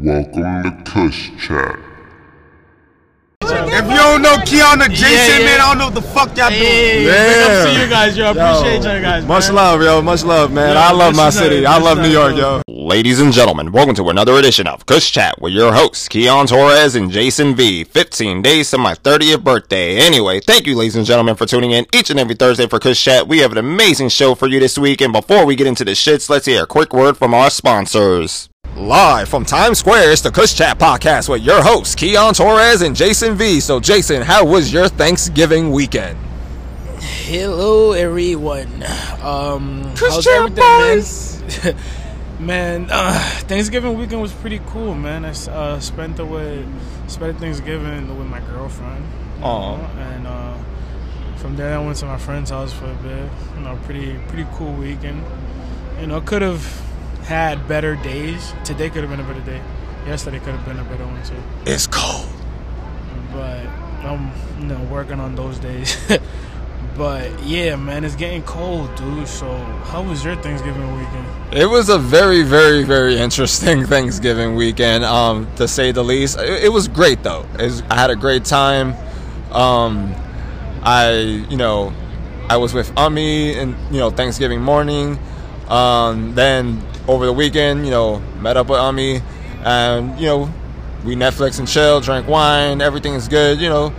[0.00, 1.78] Welcome to Kush Chat.
[3.42, 5.44] If you don't know Keanu Jason, Yeah, yeah.
[5.44, 6.60] man, I don't know what the fuck y'all doing.
[6.62, 7.26] Hey, Yeah.
[7.26, 8.24] big ups to you guys, yo.
[8.26, 9.24] I appreciate you guys.
[9.26, 9.54] Much man.
[9.54, 10.02] love, yo.
[10.02, 10.74] Much love, man.
[10.74, 11.66] Yo, I love my is a- city.
[11.66, 12.62] I love New a- York, yo.
[12.68, 16.94] Ladies and gentlemen, welcome to another edition of Kush Chat with your hosts, Keon Torres
[16.94, 17.84] and Jason V.
[17.84, 19.96] 15 days to my 30th birthday.
[19.96, 23.02] Anyway, thank you, ladies and gentlemen, for tuning in each and every Thursday for Kush
[23.02, 23.26] Chat.
[23.28, 25.92] We have an amazing show for you this week, and before we get into the
[25.92, 28.48] shits, let's hear a quick word from our sponsors.
[28.78, 32.94] Live from Times Square, it's the Kush Chat podcast with your hosts, Keon Torres and
[32.94, 33.58] Jason V.
[33.58, 36.16] So, Jason, how was your Thanksgiving weekend?
[37.00, 38.84] Hello, everyone.
[39.20, 41.76] Um, how's Christian everything,
[42.38, 42.86] man?
[42.88, 45.24] uh, Thanksgiving weekend was pretty cool, man.
[45.24, 46.64] I uh, spent with
[47.10, 49.04] spent Thanksgiving with my girlfriend.
[49.40, 50.56] know, and uh,
[51.36, 53.28] from there I went to my friend's house for a bit.
[53.56, 55.24] You know, pretty pretty cool weekend.
[56.00, 56.87] You know, could have
[57.28, 58.54] had better days.
[58.64, 59.60] Today could have been a better day.
[60.06, 61.36] Yesterday could have been a better one too.
[61.66, 62.26] It's cold.
[63.32, 63.66] but
[64.02, 65.94] I'm you know working on those days.
[66.96, 69.28] but yeah, man, it's getting cold, dude.
[69.28, 69.46] So
[69.84, 71.26] how was your Thanksgiving weekend?
[71.54, 76.38] It was a very, very, very interesting Thanksgiving weekend, um, to say the least.
[76.38, 77.44] It, it was great though.
[77.58, 78.94] Was- I had a great time.
[79.52, 80.14] Um,
[80.82, 81.92] I, you know,
[82.48, 85.18] I was with Ami and you know Thanksgiving morning.
[85.68, 89.20] Um, then over the weekend, you know, met up with Ami,
[89.64, 90.52] and you know,
[91.04, 92.80] we Netflix and chill, drank wine.
[92.80, 93.60] Everything is good.
[93.60, 93.94] You know,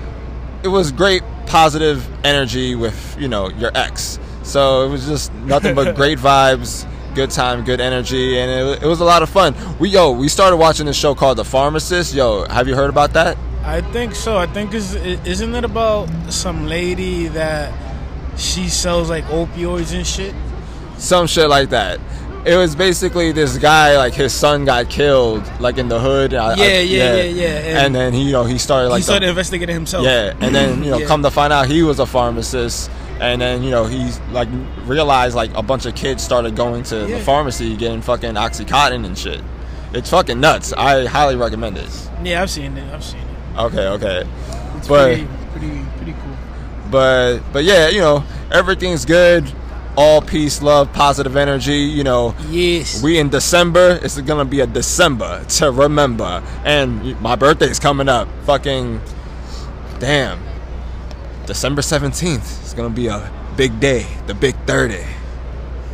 [0.64, 5.74] it was great positive energy with you know your ex so it was just nothing
[5.74, 9.56] but great vibes good time good energy and it, it was a lot of fun
[9.80, 13.14] we yo we started watching this show called the pharmacist yo have you heard about
[13.14, 14.38] that I think so.
[14.38, 17.74] I think is isn't it about some lady that
[18.38, 20.34] she sells like opioids and shit?
[20.98, 22.00] some shit like that
[22.46, 26.52] it was basically this guy like his son got killed like in the hood I-
[26.52, 29.04] I- Yeah, yeah, yeah, yeah, and, and- then he you know he started like he
[29.04, 30.06] started the- investigating himself.
[30.06, 31.08] Yeah, and then you know, Yeah.
[31.08, 34.48] come to find out he was a pharmacist, and then you know he's like
[34.86, 39.18] realized like a bunch of kids started going to the pharmacy getting fucking oxycontin and
[39.18, 39.42] shit.
[39.94, 40.72] It's fucking nuts.
[40.74, 41.90] I highly recommend it.
[42.24, 42.94] yeah, I've seen it.
[42.94, 43.60] I've seen it.
[43.60, 44.24] Okay, okay,
[44.78, 46.38] It's but pretty, pretty, pretty cool.
[46.92, 49.52] but but yeah, you know everything's good.
[50.02, 51.76] All peace, love, positive energy.
[51.80, 53.04] You know, Yes.
[53.04, 54.00] we in December.
[54.02, 58.30] It's gonna be a December to remember, and my birthday's coming up.
[58.46, 59.02] Fucking
[60.00, 60.40] damn,
[61.46, 62.62] December seventeenth.
[62.64, 65.04] It's gonna be a big day, the big thirty.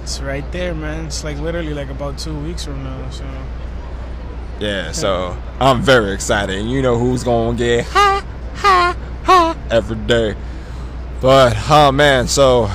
[0.04, 1.08] it's right there, man.
[1.08, 3.10] It's like literally like about two weeks from now.
[3.10, 3.24] So
[4.60, 6.56] Yeah, so I'm very excited.
[6.60, 8.24] And you know who's gonna get ha
[8.54, 10.36] ha ha every day.
[11.22, 12.70] But oh man, so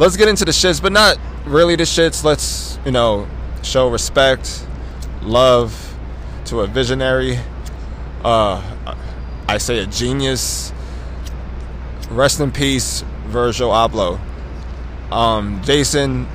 [0.00, 2.24] let's get into the shits, but not really the shits.
[2.24, 3.28] Let's, you know,
[3.62, 4.66] show respect,
[5.22, 5.94] love
[6.46, 7.38] to a visionary.
[8.24, 8.96] Uh
[9.50, 10.72] I say a genius.
[12.08, 14.20] Rest in peace, Virgil Abloh.
[15.10, 16.28] Um, Jason,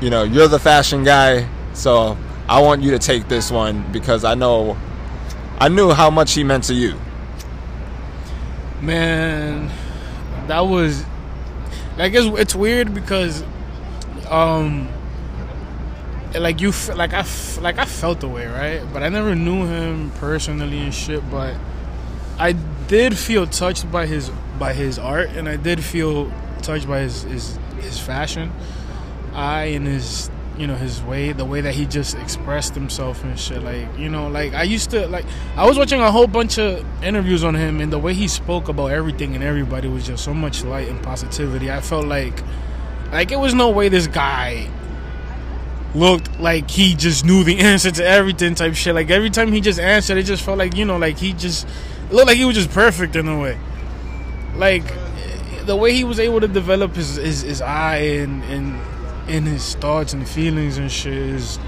[0.00, 4.24] you know, you're the fashion guy, so I want you to take this one because
[4.24, 4.76] I know
[5.58, 6.98] I knew how much he meant to you.
[8.82, 9.70] Man,
[10.48, 11.04] that was
[11.98, 13.44] like it's, it's weird because
[14.30, 14.88] um
[16.34, 17.24] like you like I
[17.60, 18.82] like I felt the way, right?
[18.92, 21.54] But I never knew him personally and shit, but
[22.38, 26.32] I did feel touched by his by his art and I did feel
[26.62, 28.52] touched by his his, his fashion.
[29.34, 33.38] I and his you know his way the way that he just expressed himself and
[33.38, 33.62] shit.
[33.62, 35.24] Like you know like i used to like
[35.56, 38.68] i was watching a whole bunch of interviews on him and the way he spoke
[38.68, 41.70] about everything and everybody was just so much light and positivity.
[41.70, 42.42] I felt like
[43.12, 44.68] like it was no way this guy
[45.94, 48.94] looked like he just knew the answer to everything type shit.
[48.94, 51.68] Like every time he just answered it just felt like you know like he just
[52.10, 53.56] looked like he was just perfect in a way.
[54.56, 54.84] Like
[55.66, 58.80] the way he was able to develop his his, his eye and and
[59.28, 61.58] and his thoughts and feelings and shit is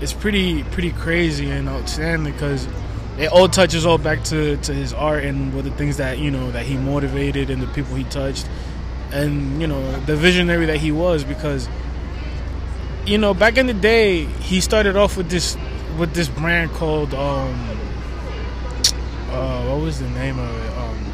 [0.00, 2.66] it's pretty pretty crazy and outstanding because
[3.18, 6.30] it all touches all back to, to his art and with the things that you
[6.30, 8.48] know that he motivated and the people he touched
[9.12, 11.68] and you know the visionary that he was because
[13.06, 15.56] you know back in the day he started off with this
[15.98, 17.68] with this brand called um
[19.30, 20.78] uh what was the name of it?
[20.78, 21.12] Um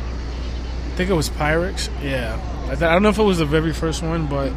[0.93, 1.89] I think it was Pyrex.
[2.03, 2.41] Yeah.
[2.65, 4.53] I, th- I don't know if it was the very first one but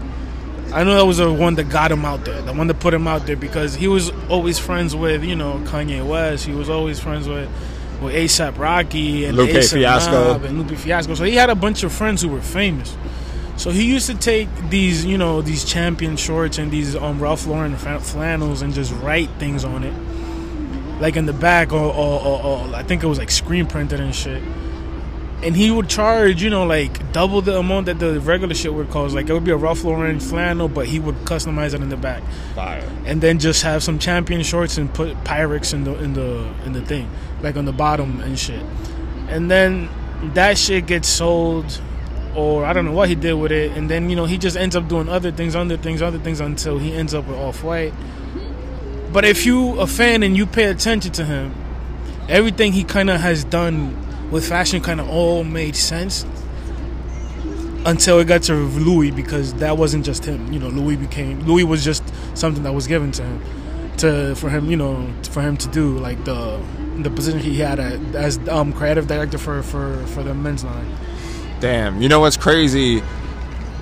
[0.73, 2.93] I know that was the one that got him out there, the one that put
[2.93, 6.45] him out there because he was always friends with, you know, Kanye West.
[6.45, 7.49] He was always friends with
[8.01, 10.33] with ASAP Rocky and Lupe A$AP Fiasco.
[10.33, 11.13] Mob and Lupe Fiasco.
[11.15, 12.95] So he had a bunch of friends who were famous.
[13.57, 17.45] So he used to take these, you know, these champion shorts and these um, Ralph
[17.45, 19.93] Lauren flannels and just write things on it.
[21.01, 23.99] like in the back, or, or, or, or I think it was like screen printed
[23.99, 24.41] and shit.
[25.43, 28.91] And he would charge, you know, like double the amount that the regular shit would
[28.91, 29.15] cost.
[29.15, 31.97] Like it would be a Ralph Lauren flannel, but he would customize it in the
[31.97, 32.21] back,
[32.53, 32.87] Fire.
[33.05, 36.73] and then just have some champion shorts and put Pyrex in the in the in
[36.73, 37.09] the thing,
[37.41, 38.63] like on the bottom and shit.
[39.29, 39.89] And then
[40.35, 41.81] that shit gets sold,
[42.35, 43.71] or I don't know what he did with it.
[43.71, 46.39] And then you know he just ends up doing other things, other things, other things
[46.39, 47.93] until he ends up with Off White.
[49.11, 51.53] But if you a fan and you pay attention to him,
[52.29, 54.00] everything he kind of has done
[54.31, 56.25] with fashion kind of all made sense
[57.85, 60.51] until it got to Louis because that wasn't just him.
[60.51, 62.03] You know, Louis became Louis was just
[62.35, 63.41] something that was given to him
[63.97, 64.69] to for him.
[64.69, 66.61] You know, for him to do like the
[66.97, 70.95] the position he had at, as um, creative director for for for the men's line.
[71.59, 72.01] Damn.
[72.01, 73.03] You know what's crazy?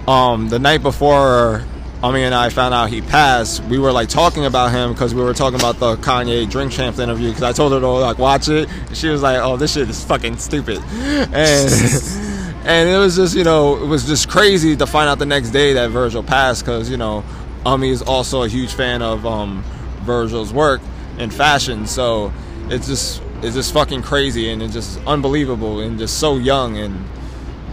[0.07, 1.63] Um, the night before
[2.01, 5.21] Ami and I found out he passed, we were like talking about him because we
[5.21, 7.27] were talking about the Kanye Drink Champs interview.
[7.27, 9.89] Because I told her to like watch it, and she was like, "Oh, this shit
[9.89, 11.33] is fucking stupid," and
[12.63, 15.49] and it was just you know it was just crazy to find out the next
[15.49, 17.23] day that Virgil passed because you know
[17.65, 19.61] Ami is also a huge fan of um,
[20.03, 20.79] Virgil's work
[21.17, 22.31] in fashion, so
[22.69, 27.05] it's just it's just fucking crazy and it's just unbelievable and just so young and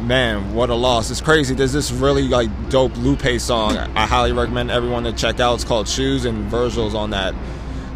[0.02, 1.10] man, what a loss.
[1.10, 1.54] It's crazy.
[1.54, 5.54] There's this really like dope Lupe song I highly recommend everyone to check out.
[5.54, 7.34] It's called Shoes and Virgil's on that.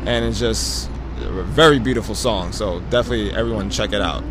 [0.06, 2.52] And it's just a very beautiful song.
[2.52, 4.25] So definitely everyone check it out.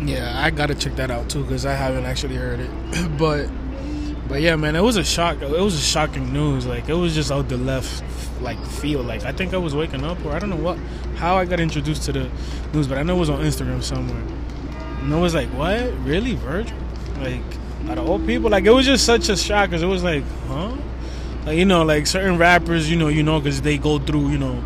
[0.00, 2.70] Yeah, I gotta check that out too because I haven't actually heard it.
[3.18, 3.48] but
[4.28, 5.42] but yeah, man, it was a shock.
[5.42, 6.66] It was a shocking news.
[6.66, 8.02] Like it was just out the left
[8.40, 9.06] like field.
[9.06, 10.78] Like I think I was waking up or I don't know what
[11.16, 12.30] how I got introduced to the
[12.72, 14.39] news, but I know it was on Instagram somewhere.
[15.02, 15.92] And I was like, what?
[16.04, 16.76] Really, Virgil?
[17.20, 17.42] Like
[17.88, 20.22] out of all people, like it was just such a shock because it was like,
[20.46, 20.72] huh?
[21.46, 24.38] Like you know, like certain rappers, you know, you know, because they go through, you
[24.38, 24.62] know,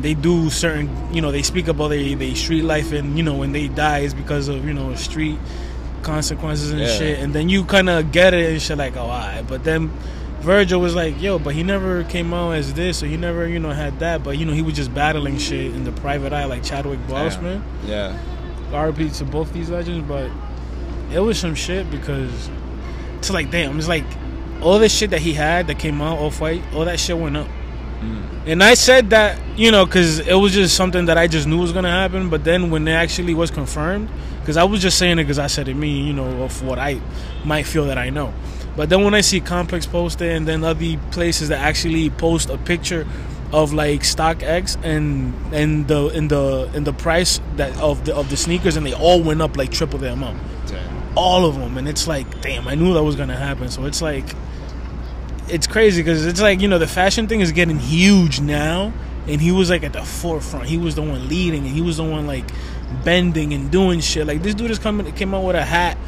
[0.00, 3.34] they do certain, you know, they speak about their they street life, and you know,
[3.34, 5.38] when they die it's because of you know street
[6.02, 6.86] consequences and Yeah.
[6.98, 9.46] shit, and then you kind of get it and shit, like, oh, alright.
[9.46, 9.90] But then
[10.40, 13.58] Virgil was like, yo, but he never came out as this, or he never, you
[13.58, 16.46] know, had that, but you know, he was just battling shit in the private eye,
[16.46, 17.62] like Chadwick Boseman.
[17.86, 18.16] Yeah.
[18.70, 20.30] RP to both these legends, but
[21.12, 22.50] it was some shit because
[23.18, 24.04] it's like damn, it's like
[24.62, 27.36] all this shit that he had that came out off white, all that shit went
[27.36, 27.48] up.
[28.00, 28.46] Mm.
[28.46, 31.58] And I said that, you know, because it was just something that I just knew
[31.58, 32.30] was gonna happen.
[32.30, 34.08] But then when it actually was confirmed,
[34.40, 36.78] because I was just saying it because I said it me, you know, of what
[36.78, 37.00] I
[37.44, 38.32] might feel that I know.
[38.76, 42.48] But then when I see Complex post it, and then other places that actually post
[42.48, 43.06] a picture
[43.52, 48.14] of like stock StockX and and the in the in the price that of the
[48.14, 50.40] of the sneakers, and they all went up like triple the amount.
[51.16, 53.68] All of them and it's like damn i knew that was gonna happen.
[53.68, 54.24] So it's like
[55.48, 58.92] it's crazy because it's like you know the fashion thing is getting huge now
[59.26, 60.66] and he was like at the forefront.
[60.66, 62.44] He was the one leading and he was the one like
[63.04, 64.26] bending and doing shit.
[64.26, 65.98] Like this dude is coming came out with a hat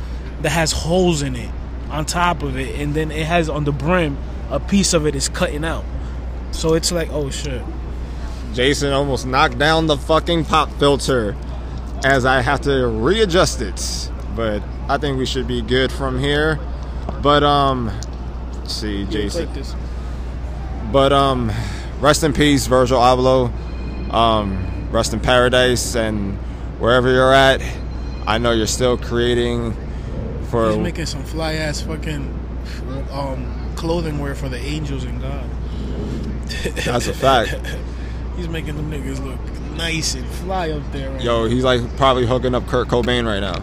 [0.42, 1.50] that has holes in it
[1.90, 4.16] on top of it and then it has on the brim
[4.50, 5.84] a piece of it is cutting out
[6.52, 7.62] so it's like oh shit
[8.54, 11.34] Jason almost knocked down the fucking pop filter
[12.04, 14.10] as I have to readjust it.
[14.36, 16.58] But I think we should be good from here.
[17.22, 17.90] But um
[18.54, 19.46] let's see, Jason.
[19.46, 19.74] Like this.
[20.92, 21.50] But um
[22.00, 23.50] rest in peace, Virgil Abloh.
[24.12, 26.36] Um rest in paradise and
[26.78, 27.62] wherever you're at,
[28.26, 29.74] I know you're still creating
[30.50, 32.38] for he's making some fly ass fucking
[33.10, 35.48] um clothing wear for the angels and god
[36.84, 37.54] that's a fact.
[38.36, 39.38] He's making them niggas look
[39.76, 41.10] nice and fly up there.
[41.10, 43.62] Right Yo, he's like probably hooking up Kurt Cobain right now.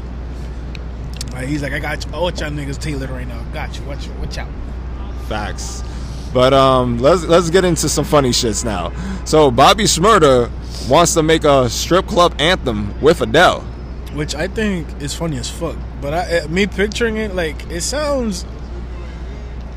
[1.34, 2.12] Like, he's like, I got you.
[2.14, 3.42] Oh, y'all niggas tailored right now.
[3.54, 3.84] Got you.
[3.86, 4.50] Watch, watch out.
[5.28, 5.84] Facts.
[6.34, 8.92] But um, let's let's get into some funny shits now.
[9.26, 10.52] So Bobby Shmurda
[10.90, 13.62] wants to make a strip club anthem with Adele.
[14.14, 15.78] Which I think is funny as fuck.
[16.02, 18.46] But I, eh, me picturing it, like, it sounds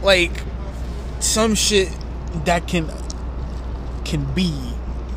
[0.02, 0.42] like
[1.20, 1.90] some shit
[2.44, 2.90] that can
[4.12, 4.52] can be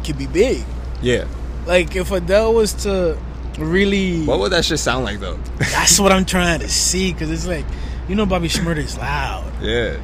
[0.06, 0.64] can be big.
[1.02, 1.26] Yeah.
[1.66, 3.18] Like if Adele was to
[3.60, 5.38] really, What would that shit sound like though?
[5.58, 7.12] that's what I'm trying to see.
[7.12, 7.66] Because it's like,
[8.08, 9.52] you know, Bobby Shmurda is loud.
[9.62, 9.98] yeah.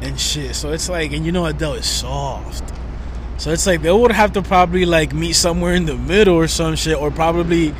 [0.00, 0.56] and shit.
[0.56, 2.64] So it's like, and you know Adele is soft.
[3.38, 6.48] So it's like they would have to probably like meet somewhere in the middle or
[6.48, 7.74] some shit, or probably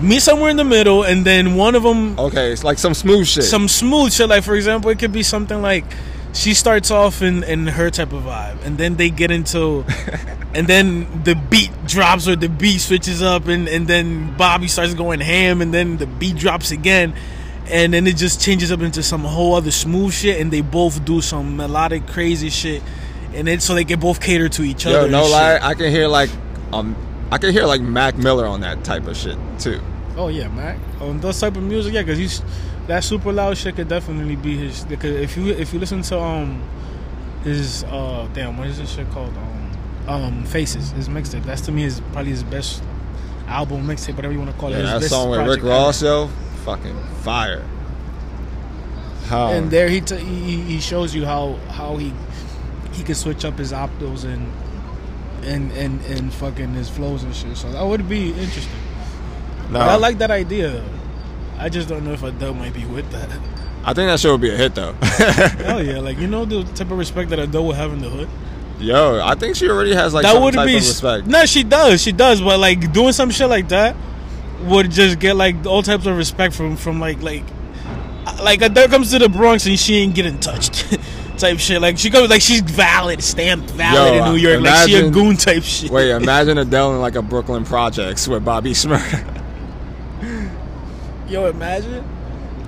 [0.00, 3.26] meet somewhere in the middle, and then one of them Okay, it's like some smooth
[3.26, 3.44] shit.
[3.44, 4.28] some smooth shit.
[4.28, 5.84] Like for example, it could be something like
[6.32, 9.84] she starts off in in her type of vibe, and then they get into,
[10.54, 14.94] and then the beat drops or the beat switches up, and and then Bobby starts
[14.94, 17.14] going ham, and then the beat drops again.
[17.70, 21.04] And then it just changes up into some whole other smooth shit, and they both
[21.04, 22.82] do some melodic, crazy shit,
[23.34, 24.96] and then so they can both cater to each other.
[24.96, 26.30] Yo, and no lie, I can hear like
[26.72, 26.96] um
[27.30, 29.82] I can hear like Mac Miller on that type of shit too.
[30.16, 30.78] Oh yeah, Mac.
[31.00, 32.42] On those type of music, yeah, because he's
[32.88, 34.84] that super loud shit could definitely be his.
[34.84, 36.62] Because if you if you listen to um
[37.44, 39.70] his uh damn what is this shit called um
[40.08, 42.82] um Faces his mixtape that's to me is probably his best
[43.46, 44.82] album mixtape whatever you want to call it.
[44.82, 45.62] Yeah, his that song with Rick.
[45.62, 46.28] Ross, yo,
[46.64, 47.62] fucking fire.
[49.26, 52.12] How and there he, t- he he shows you how how he
[52.92, 54.50] he can switch up his optos and
[55.44, 57.56] and and and fucking his flows and shit.
[57.56, 58.72] So that would be interesting.
[59.70, 60.82] But I like that idea.
[61.58, 63.28] I just don't know if Adele might be with that.
[63.84, 64.92] I think that show would be a hit though.
[65.00, 68.08] Hell yeah, like you know the type of respect that Adele would have in the
[68.08, 68.28] hood.
[68.80, 71.26] Yo, I think she already has like that would be of respect.
[71.26, 73.96] no, she does, she does, but like doing some shit like that
[74.62, 77.44] would just get like all types of respect from from like like
[78.42, 80.98] like Adele comes to the Bronx and she ain't getting touched.
[81.38, 84.88] Type shit, like she goes like she's valid, stamped valid Yo, in New York, like
[84.88, 85.88] she a goon type shit.
[85.88, 89.37] Wait, imagine Adele in like a Brooklyn projects with Bobby Shmurda.
[91.28, 92.04] Yo, imagine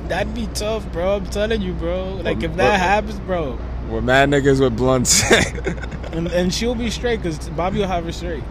[0.09, 1.17] that'd be tough, bro.
[1.17, 2.17] I'm telling you, bro.
[2.17, 5.23] Like if that happens, bro, We're mad niggas with blunts.
[6.13, 8.45] and, and she'll be straight because Bobby will have her straight.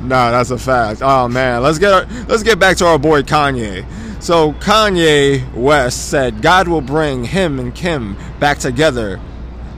[0.00, 1.00] Nah, that's a fact.
[1.02, 3.86] Oh man, let's get our, let's get back to our boy Kanye.
[4.20, 9.20] So Kanye West said God will bring him and Kim back together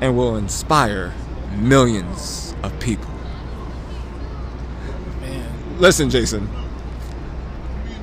[0.01, 1.13] and will inspire
[1.57, 3.11] millions of people.
[5.21, 6.49] Man, Listen, Jason.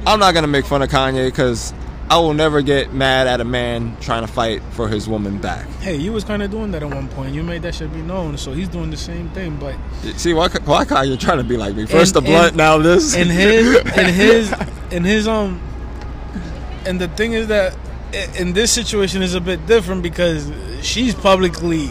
[0.06, 1.74] I'm not gonna make fun of Kanye because
[2.10, 5.66] I will never get mad at a man trying to fight for his woman back.
[5.80, 7.34] hey, you was kind of doing that at one point.
[7.34, 9.58] You made that shit be known, so he's doing the same thing.
[9.58, 9.76] But
[10.18, 11.86] See why why Kanye trying to be like me?
[11.86, 13.16] First And- the blunt, and- now this.
[13.16, 14.54] in his in his
[14.92, 15.62] in his um
[16.86, 17.76] and the thing is that
[18.38, 21.90] in this situation is a bit different because she's publicly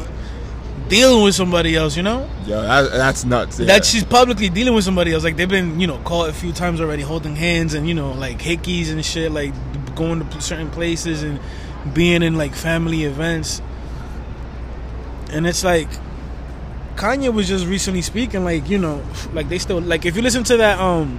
[0.91, 3.59] dealing with somebody else you know Yo, that, that's nuts.
[3.59, 3.67] yeah.
[3.67, 6.53] that she's publicly dealing with somebody else like they've been you know caught a few
[6.53, 9.55] times already holding hands and you know like hickeys and shit like
[9.95, 11.41] going to certain places and
[11.95, 13.63] being in like family events
[15.31, 15.89] and it's like
[16.97, 20.45] Kanye was just recently speaking like you know like they still like if you listen
[20.45, 21.19] to that um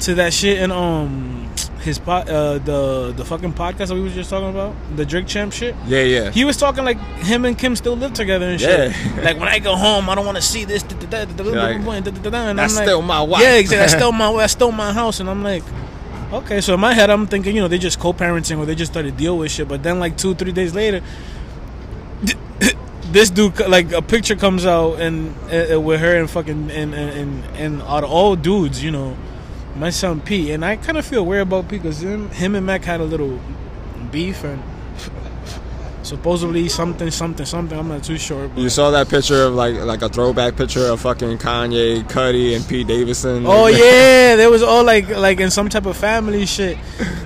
[0.00, 1.45] to that shit and um
[1.86, 5.26] his pot uh the the fucking podcast that we was just talking about the Drink
[5.26, 6.30] Champ shit yeah, yeah.
[6.30, 8.90] he was talking like him and Kim still live together and shit.
[8.90, 9.20] Yeah.
[9.22, 10.82] like when I go home, I don't want to see this.
[10.84, 13.42] Like, and that's like, still my wife.
[13.42, 13.78] Yeah, exactly.
[13.78, 14.32] That's still my.
[14.36, 15.20] That's still my house.
[15.20, 15.62] And I'm like,
[16.32, 16.60] okay.
[16.60, 19.16] So in my head, I'm thinking, you know, they just co-parenting or they just started
[19.16, 19.68] deal with shit.
[19.68, 21.02] But then like two, three days later,
[23.12, 27.10] this dude like a picture comes out and uh, with her and fucking and and
[27.10, 29.16] and, and out of all dudes, you know,
[29.78, 32.64] my son Pete, And I kind of feel weird about Pete because him, him and
[32.66, 33.38] Mac had a little
[34.10, 34.62] beef and.
[36.02, 37.76] Supposedly something, something, something.
[37.76, 38.46] I'm not too sure.
[38.46, 42.54] But You saw that picture of like like a throwback picture of fucking Kanye, Cudi,
[42.54, 43.42] and Pete Davidson.
[43.44, 46.78] Oh yeah, there was all like like in some type of family shit,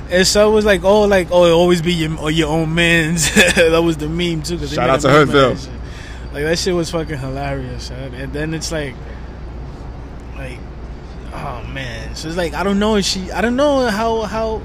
[0.08, 3.30] and so it was like oh like oh always be your or your own man's.
[3.54, 4.56] that was the meme too.
[4.56, 5.54] 'cause they Shout out to meme of Hoodville.
[5.56, 6.32] that shit.
[6.32, 8.94] Like that shit was fucking hilarious, and then it's like,
[11.40, 12.14] oh man.
[12.14, 14.62] So it's like I don't know if she, I don't know how how.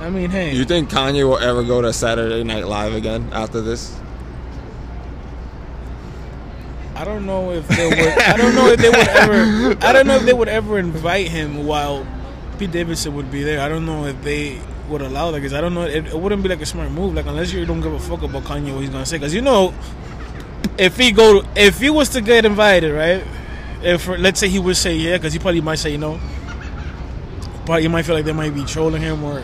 [0.00, 3.62] I mean, hey, You think Kanye will ever go to Saturday Night Live again after
[3.62, 3.98] this?
[6.94, 7.98] I don't know if they would.
[7.98, 9.76] I don't know if they would ever.
[9.84, 12.06] I don't know if they would ever invite him while
[12.58, 13.60] Pete Davidson would be there.
[13.60, 15.82] I don't know if they would allow that because I don't know.
[15.82, 17.14] It, it wouldn't be like a smart move.
[17.14, 19.16] Like unless you don't give a fuck about Kanye what he's gonna say.
[19.18, 19.74] Because you know,
[20.78, 23.22] if he go, if he was to get invited, right?
[23.82, 26.20] If let's say he would say yeah, because he probably might say no.
[27.66, 29.40] But you might feel like they might be trolling him or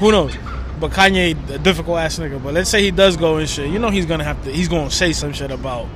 [0.00, 0.36] who knows.
[0.78, 2.42] But Kanye, a difficult ass nigga.
[2.42, 3.70] But let's say he does go and shit.
[3.70, 4.50] You know he's gonna have to.
[4.50, 5.86] He's gonna say some shit about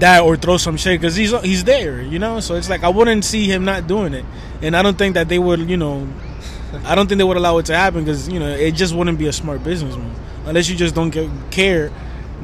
[0.00, 2.40] that or throw some shit because he's he's there, you know.
[2.40, 4.24] So it's like I wouldn't see him not doing it,
[4.62, 6.08] and I don't think that they would, you know,
[6.84, 9.18] I don't think they would allow it to happen because you know it just wouldn't
[9.18, 11.12] be a smart business move unless you just don't
[11.50, 11.90] care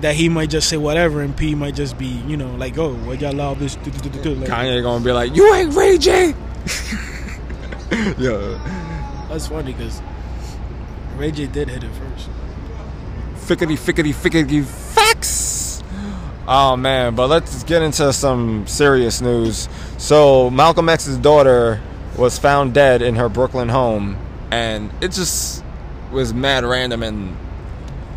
[0.00, 2.94] that he might just say whatever and P might just be, you know, like oh,
[2.94, 3.76] why y'all allow this?
[3.76, 6.34] do, do, do, do, do," Like, Kanye gonna be like, "You ain't Ray J."
[8.18, 8.58] Yo,
[9.28, 10.02] that's funny because
[11.16, 12.28] Ray J did hit it first.
[13.46, 15.82] fickety fickety fickety facts.
[16.46, 19.68] Oh man, but let's get into some serious news.
[19.98, 21.80] So Malcolm X's daughter
[22.16, 24.16] was found dead in her Brooklyn home,
[24.50, 25.64] and it just
[26.12, 27.36] was mad random and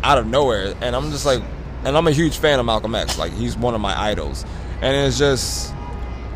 [0.02, 0.74] out of nowhere.
[0.80, 1.42] And I'm just like,
[1.84, 3.18] and I'm a huge fan of Malcolm X.
[3.18, 4.44] Like he's one of my idols,
[4.80, 5.74] and it's just,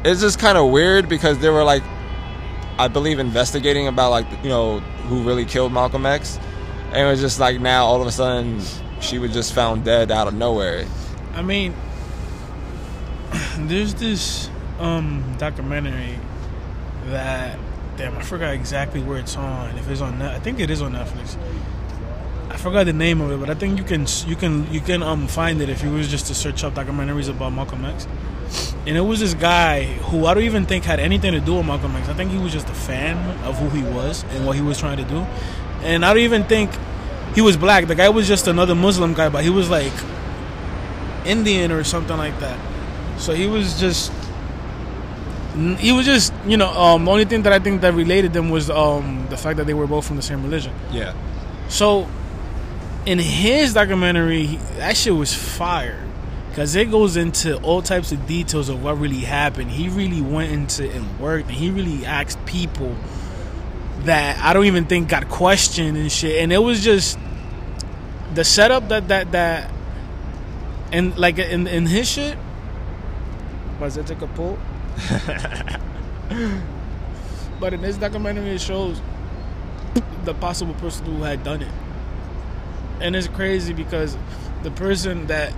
[0.04, 1.82] it's just kind of weird because they were like,
[2.78, 6.38] I believe investigating about like you know who really killed Malcolm X,
[6.92, 8.60] and it was just like now all of a sudden
[9.00, 10.86] she was just found dead out of nowhere.
[11.34, 11.74] I mean,
[13.58, 16.18] there's this um documentary
[17.06, 17.58] that
[17.96, 19.76] damn I forgot exactly where it's on.
[19.78, 21.36] If it's on, I think it is on Netflix.
[22.56, 25.02] I forgot the name of it, but I think you can you can you can
[25.02, 28.08] um find it if you was just to search up documentaries about Malcolm X.
[28.86, 31.66] And it was this guy who I don't even think had anything to do with
[31.66, 32.08] Malcolm X.
[32.08, 34.78] I think he was just a fan of who he was and what he was
[34.78, 35.18] trying to do.
[35.82, 36.70] And I don't even think
[37.34, 37.88] he was black.
[37.88, 39.92] The guy was just another Muslim guy, but he was like
[41.26, 42.58] Indian or something like that.
[43.20, 44.10] So he was just
[45.76, 48.48] he was just you know um, the only thing that I think that related them
[48.48, 50.72] was um, the fact that they were both from the same religion.
[50.90, 51.12] Yeah.
[51.68, 52.08] So
[53.06, 56.02] in his documentary, he- that shit was fire
[56.50, 59.70] because it goes into all types of details of what really happened.
[59.70, 62.96] He really went into and worked, and he really asked people
[64.04, 66.42] that I don't even think got questioned and shit.
[66.42, 67.18] And it was just
[68.34, 69.70] the setup that that that
[70.92, 72.36] and like in in his shit.
[73.80, 74.58] Was it take a pull?
[77.60, 79.00] but in this documentary, it shows
[80.25, 81.70] the possible person who had done it.
[83.00, 84.16] And it's crazy because
[84.62, 85.52] the person that,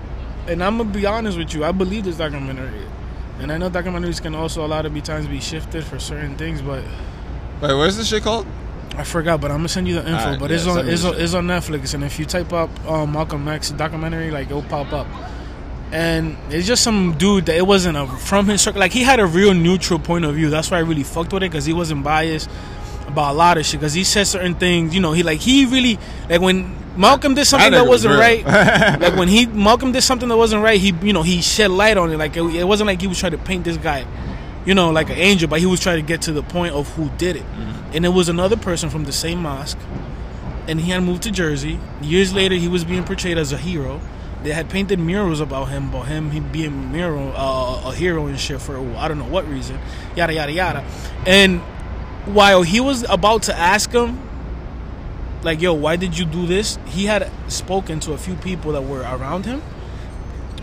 [0.47, 2.87] and I'm gonna be honest with you, I believe this documentary,
[3.39, 6.37] and I know documentaries can also a lot of be times be shifted for certain
[6.37, 6.83] things, but
[7.61, 8.47] Wait, where's this shit called?
[8.97, 9.41] I forgot.
[9.41, 10.13] But I'm gonna send you the info.
[10.13, 12.71] Alright, but yeah, it's on it's on, it's on Netflix, and if you type up
[12.87, 15.07] um, Malcolm X documentary, like it'll pop up.
[15.91, 18.81] And it's just some dude that it wasn't a from his circle.
[18.81, 20.51] Like he had a real neutral point of view.
[20.51, 22.51] That's why I really fucked with it because he wasn't biased
[23.07, 23.81] about a lot of shit.
[23.81, 24.95] Because he said certain things.
[24.95, 28.13] You know, he like he really like when Malcolm did something That that was wasn't
[28.13, 28.21] real.
[28.21, 29.01] right.
[29.01, 30.81] like when he Malcolm did something that wasn't right.
[30.81, 32.17] He you know he shed light on it.
[32.19, 34.05] Like it, it wasn't like he was trying to paint this guy,
[34.67, 36.89] you know, like an angel, but he was trying to get to the point of
[36.95, 37.45] who did it.
[37.95, 39.79] And it was another person from the same mosque
[40.69, 41.81] and he had moved to Jersey.
[42.03, 44.01] Years later, he was being portrayed as a hero.
[44.43, 48.27] They had painted murals about him, about him, he being a mural, uh, a hero
[48.27, 49.79] and shit for I don't know what reason,
[50.15, 50.85] yada yada yada.
[51.27, 51.61] And
[52.27, 54.28] while he was about to ask him,
[55.43, 58.83] like, "Yo, why did you do this?" He had spoken to a few people that
[58.83, 59.63] were around him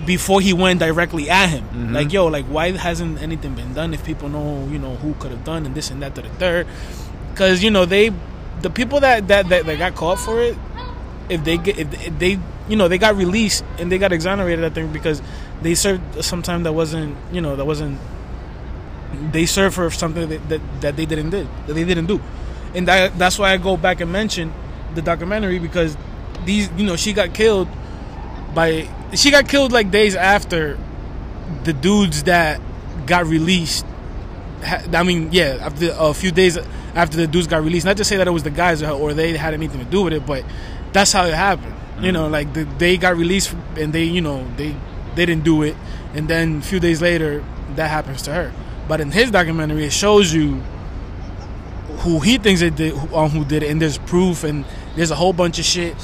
[0.06, 1.64] before he went directly at him.
[1.64, 1.94] Mm-hmm.
[1.94, 3.94] Like, "Yo, like, why hasn't anything been done?
[3.94, 6.30] If people know, you know, who could have done and this and that to the
[6.30, 6.68] third,
[7.32, 8.12] because you know they,
[8.62, 10.58] the people that that that, that got caught for it,
[11.30, 14.64] if they get if, if they you know they got released and they got exonerated
[14.64, 15.22] i think because
[15.62, 18.00] they served some time that wasn't you know that wasn't
[19.32, 22.22] they served for something that, that, that they didn't did that they didn't do
[22.74, 24.52] and that, that's why i go back and mention
[24.96, 25.98] the documentary because
[26.46, 27.68] these you know she got killed
[28.54, 30.78] by she got killed like days after
[31.64, 32.60] the dudes that
[33.06, 33.86] got released
[34.66, 36.58] I mean, yeah, after a few days
[36.96, 37.86] after the dudes got released.
[37.86, 40.04] Not to say that it was the guys or, or they had anything to do
[40.04, 40.44] with it, but
[40.92, 41.74] that's how it happened.
[42.02, 44.76] You know, like the, they got released and they, you know, they
[45.16, 45.76] they didn't do it,
[46.14, 47.44] and then a few days later
[47.76, 48.52] that happens to her.
[48.88, 50.62] But in his documentary, it shows you
[52.00, 55.16] who he thinks it did, um, who did it, and there's proof, and there's a
[55.16, 55.96] whole bunch of shit.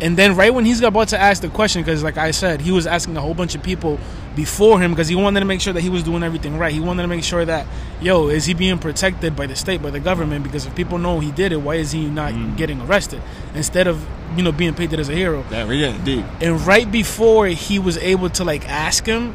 [0.00, 2.70] And then right when he's about to ask the question, because like I said, he
[2.70, 3.98] was asking a whole bunch of people
[4.36, 6.72] before him because he wanted to make sure that he was doing everything right.
[6.72, 7.66] He wanted to make sure that,
[8.00, 10.44] yo, is he being protected by the state, by the government?
[10.44, 12.56] Because if people know he did it, why is he not mm.
[12.56, 13.20] getting arrested
[13.54, 14.06] instead of
[14.36, 15.44] you know being painted as a hero?
[15.66, 16.24] We getting deep.
[16.40, 19.34] And right before he was able to like ask him,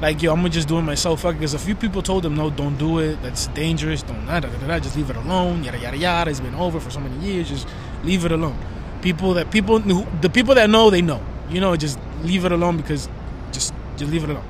[0.00, 1.22] like, yo, I'm just do it myself.
[1.22, 3.22] Fuck, because a few people told him, no, don't do it.
[3.22, 4.02] That's dangerous.
[4.02, 4.78] Don't da da da da.
[4.78, 5.64] Just leave it alone.
[5.64, 6.30] Yada yada yada.
[6.30, 7.48] It's been over for so many years.
[7.48, 7.66] Just
[8.04, 8.56] leave it alone.
[9.02, 11.20] People that people who, the people that know they know.
[11.50, 13.08] You know, just leave it alone because
[13.52, 14.44] just just leave it alone.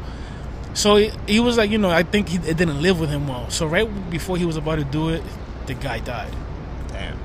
[0.74, 3.28] So he, he was like, you know, I think he, it didn't live with him
[3.28, 3.48] well.
[3.50, 5.22] So right before he was about to do it,
[5.66, 6.32] the guy died
[6.88, 7.18] Damn.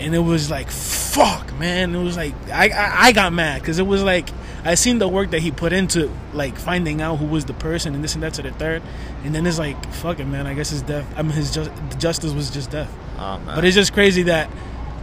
[0.00, 3.78] and it was like fuck man it was like i i, I got mad because
[3.78, 4.28] it was like
[4.64, 7.94] i seen the work that he put into like finding out who was the person
[7.94, 8.82] and this and that to the third
[9.24, 11.70] and then it's like fuck it man i guess his death i mean his just,
[11.98, 13.54] justice was just death Oh, man.
[13.54, 14.50] but it's just crazy that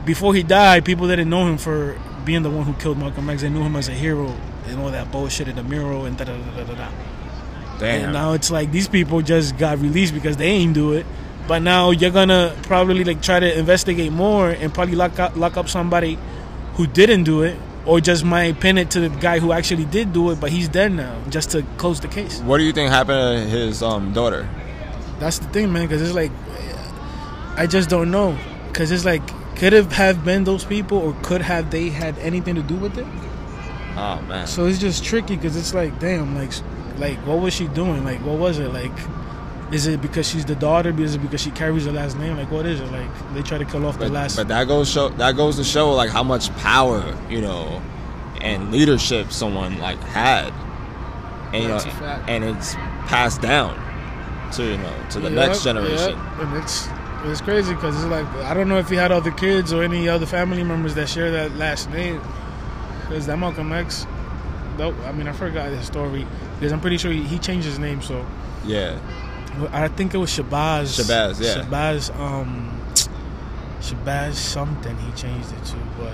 [0.06, 3.42] before he died people didn't know him for being the one who killed malcolm x
[3.42, 4.36] they knew him as a hero
[4.68, 6.90] and all that bullshit in the mural and da da da da da da
[7.80, 8.06] Damn.
[8.06, 11.06] and now it's like these people just got released because they ain't do it.
[11.48, 15.58] But now you're gonna probably like try to investigate more and probably lock up lock
[15.58, 16.18] up somebody
[16.76, 20.12] who didn't do it, or just might pin it to the guy who actually did
[20.12, 22.40] do it, but he's dead now, just to close the case.
[22.42, 24.48] what do you think happened to his um daughter?
[25.20, 25.84] That's the thing, man.
[25.84, 26.32] Because it's like
[27.58, 28.38] I just don't know.
[28.70, 29.22] Because it's like
[29.56, 32.98] could have have been those people, or could have they had anything to do with
[32.98, 33.08] it?
[33.98, 34.46] Oh man.
[34.48, 36.52] So it's just tricky because it's like, damn, like,
[36.98, 38.04] like what was she doing?
[38.04, 38.72] Like, what was it?
[38.74, 38.92] Like,
[39.72, 40.90] is it because she's the daughter?
[41.02, 42.38] Is it because she carries the last name?
[42.38, 42.92] Like, what is it?
[42.92, 44.36] Like, they try to kill off the last.
[44.36, 47.82] but that goes show that goes to show like how much power you know
[48.42, 50.52] and leadership someone like had,
[51.54, 52.30] and you know, That's a fact.
[52.30, 52.76] and it's
[53.08, 53.82] passed down
[54.52, 56.10] to you know to the Yep, next generation.
[56.10, 56.40] yep.
[56.42, 56.88] And it's
[57.24, 60.08] It's crazy because it's like I don't know if he had other kids or any
[60.08, 62.22] other family members that share that last name.
[63.02, 64.06] Because that Malcolm X,
[64.78, 66.26] though, I mean I forgot his story
[66.56, 68.02] because I'm pretty sure he, he changed his name.
[68.02, 68.26] So
[68.66, 69.00] Yeah.
[69.72, 71.00] I think it was Shabazz.
[71.00, 71.64] Shabazz, yeah.
[71.64, 72.78] Shabazz, um,
[73.80, 76.14] Shabazz something he changed it to, but.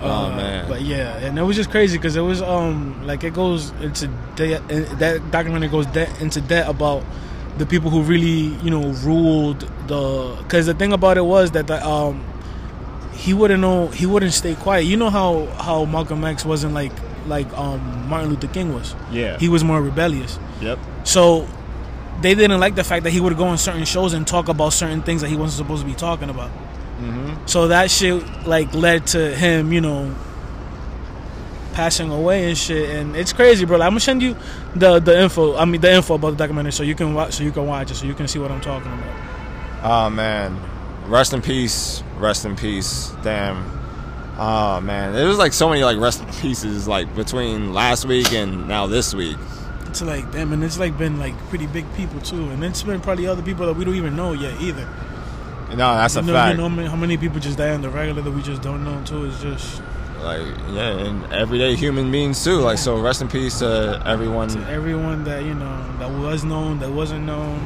[0.00, 0.68] Oh, uh, man.
[0.68, 4.08] But yeah, and it was just crazy because it was um like it goes into
[4.36, 4.58] de-
[4.98, 7.04] that documentary goes de- into debt about
[7.58, 11.66] the people who really you know ruled the because the thing about it was that
[11.66, 12.24] the um
[13.12, 14.82] he wouldn't know he wouldn't stay quiet.
[14.82, 16.92] You know how how Malcolm X wasn't like
[17.26, 18.94] like um Martin Luther King was.
[19.10, 19.38] Yeah.
[19.38, 20.38] He was more rebellious.
[20.60, 20.78] Yep.
[21.04, 21.46] So
[22.20, 24.72] they didn't like the fact that he would go on certain shows and talk about
[24.72, 26.50] certain things that he wasn't supposed to be talking about.
[27.46, 30.14] So that shit like led to him, you know,
[31.74, 32.88] passing away and shit.
[32.90, 33.76] And it's crazy, bro.
[33.78, 34.36] Like, I'm gonna send you
[34.74, 35.56] the the info.
[35.56, 37.90] I mean, the info about the documentary, so you can watch, so you can watch
[37.90, 39.20] it, so you can see what I'm talking about.
[39.82, 40.58] Oh man,
[41.06, 42.02] rest in peace.
[42.18, 43.12] Rest in peace.
[43.22, 43.70] Damn.
[44.38, 48.32] Oh man, it was like so many like rest in pieces like between last week
[48.32, 49.36] and now this week.
[49.86, 53.00] It's like damn, and it's like been like pretty big people too, and it's been
[53.00, 54.88] probably other people that we don't even know yet either.
[55.70, 56.52] No, that's a you know, fact.
[56.52, 58.62] You know how many- how many people just die on the regular that we just
[58.62, 59.24] don't know too?
[59.26, 59.82] It's just
[60.24, 62.60] Like yeah, and everyday human beings too.
[62.60, 64.48] Like so, rest in peace to everyone.
[64.48, 67.58] to everyone that you know that was known, that wasn't known.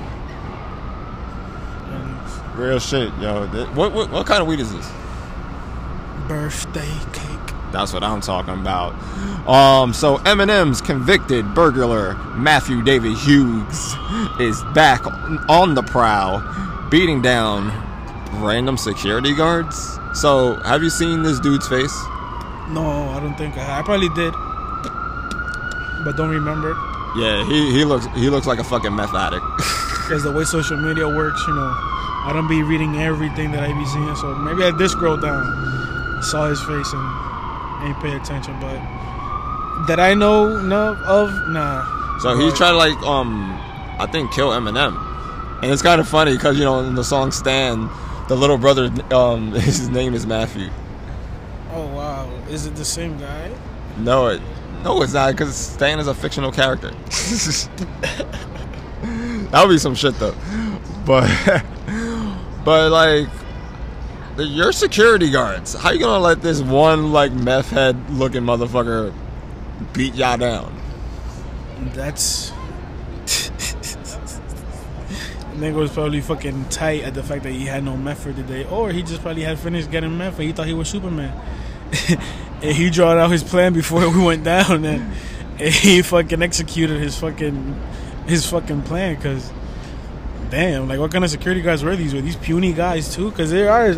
[1.87, 3.47] And Real shit, yo.
[3.75, 4.91] What, what what kind of weed is this?
[6.29, 7.55] birthday cake.
[7.73, 8.93] That's what I'm talking about.
[9.49, 13.95] Um, so Eminem's convicted burglar Matthew David Hughes
[14.39, 15.07] is back
[15.49, 16.43] on the prowl,
[16.91, 17.73] beating down
[18.43, 19.99] random security guards.
[20.15, 21.95] So, have you seen this dude's face?
[22.71, 23.81] No, I don't think I.
[23.81, 24.33] I probably did,
[26.05, 26.77] but don't remember.
[27.17, 29.45] Yeah, he, he looks he looks like a fucking meth addict.
[30.09, 33.75] Because the way social media works, you know, I don't be reading everything that I
[33.75, 34.17] be seeing.
[34.17, 38.59] So maybe I did scroll down, saw his face, and ain't pay attention.
[38.59, 38.81] But
[39.87, 41.85] that I know know of, nah.
[42.21, 43.53] so he tried to like um
[44.01, 44.97] I think kill Eminem,
[45.63, 47.91] and it's kind of funny because you know in the song "Stan,"
[48.29, 50.71] the little brother um his name is Matthew.
[52.49, 53.51] Is it the same guy?
[53.99, 54.41] No, it
[54.85, 56.91] no, it's not because Stan is a fictional character.
[59.51, 60.35] that would be some shit though.
[61.05, 61.29] But
[62.65, 63.29] but like
[64.37, 69.13] the- your security guards, how you gonna let this one like meth head looking motherfucker
[69.93, 70.75] beat y'all down?
[71.93, 72.51] That's.
[75.59, 78.45] Nigga was probably fucking tight at the fact that he had no meth for the
[78.45, 81.33] day, or he just probably had finished getting meth and he thought he was Superman.
[82.63, 85.13] and he drawed out his plan before we went down, and,
[85.59, 87.81] and he fucking executed his fucking
[88.27, 89.21] his fucking plan.
[89.21, 89.53] Cause
[90.51, 92.15] damn, like what kind of security guards were these?
[92.15, 93.31] Were these puny guys too?
[93.33, 93.97] Cause there are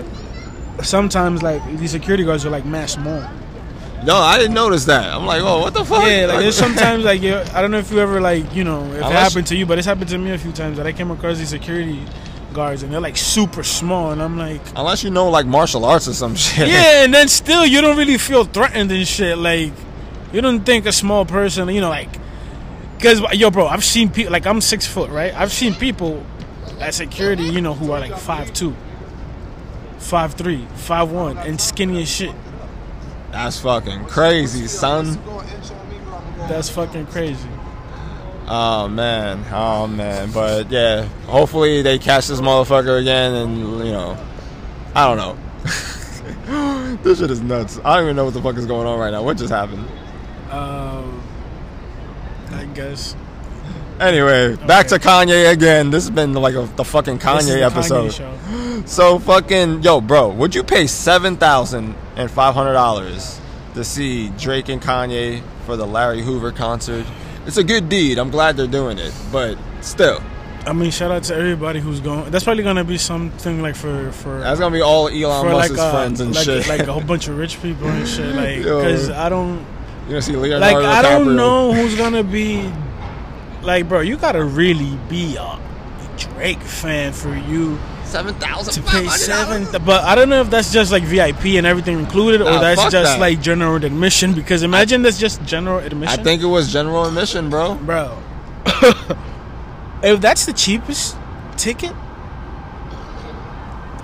[0.82, 3.28] sometimes like these security guards are like mass small.
[4.04, 5.12] No, I didn't notice that.
[5.12, 6.04] I'm like, oh, what the fuck?
[6.04, 8.84] Yeah, like there's sometimes like you I don't know if you ever like you know
[8.92, 10.92] if it happened to you, but it's happened to me a few times that I
[10.92, 12.04] came across these security
[12.60, 16.06] guards and they're like super small, and I'm like, Unless you know like martial arts
[16.08, 16.68] or some shit.
[16.68, 19.38] yeah, and then still you don't really feel threatened and shit.
[19.38, 19.72] Like
[20.32, 22.10] you don't think a small person, you know, like
[22.96, 25.32] because yo, bro, I've seen people like I'm six foot, right?
[25.34, 26.22] I've seen people
[26.78, 28.74] at security, you know, who are like five two,
[29.98, 32.34] five three, five one, and skinny as shit.
[33.32, 35.18] That's fucking crazy, son.
[36.48, 37.48] That's fucking crazy.
[38.52, 44.18] Oh man, oh man, but yeah, hopefully they catch this motherfucker again, and you know,
[44.92, 46.96] I don't know.
[47.04, 47.78] this shit is nuts.
[47.84, 49.22] I don't even know what the fuck is going on right now.
[49.22, 49.86] What just happened?
[50.50, 51.22] Um,
[52.50, 53.14] I guess.
[54.00, 55.90] Anyway, back to Kanye again.
[55.90, 58.12] This has been like a, the fucking Kanye the episode.
[58.12, 58.36] show.
[58.86, 63.38] So fucking yo, bro, would you pay seven thousand and five hundred dollars
[63.74, 67.06] to see Drake and Kanye for the Larry Hoover concert?
[67.46, 68.18] It's a good deed.
[68.18, 70.22] I'm glad they're doing it, but still,
[70.66, 72.30] I mean, shout out to everybody who's going.
[72.30, 75.70] That's probably gonna be something like for for that's gonna be all Elon for like
[75.70, 76.68] Musk's uh, friends and like, shit.
[76.68, 78.34] like a whole bunch of rich people and shit.
[78.40, 79.56] Like, because I don't
[80.02, 82.70] You're gonna see Leonardo like I don't know who's gonna be
[83.62, 84.00] like, bro.
[84.00, 85.58] You gotta really be a
[86.18, 87.78] Drake fan for you
[88.10, 89.66] Seven thousand to pay seven.
[89.84, 92.92] But I don't know if that's just like VIP and everything included, or that's just
[92.92, 93.20] that.
[93.20, 94.34] like general admission.
[94.34, 96.18] Because imagine that's just general admission.
[96.18, 97.76] I think it was general admission, bro.
[97.76, 98.18] bro.
[100.02, 101.16] if that's the cheapest
[101.56, 101.92] ticket,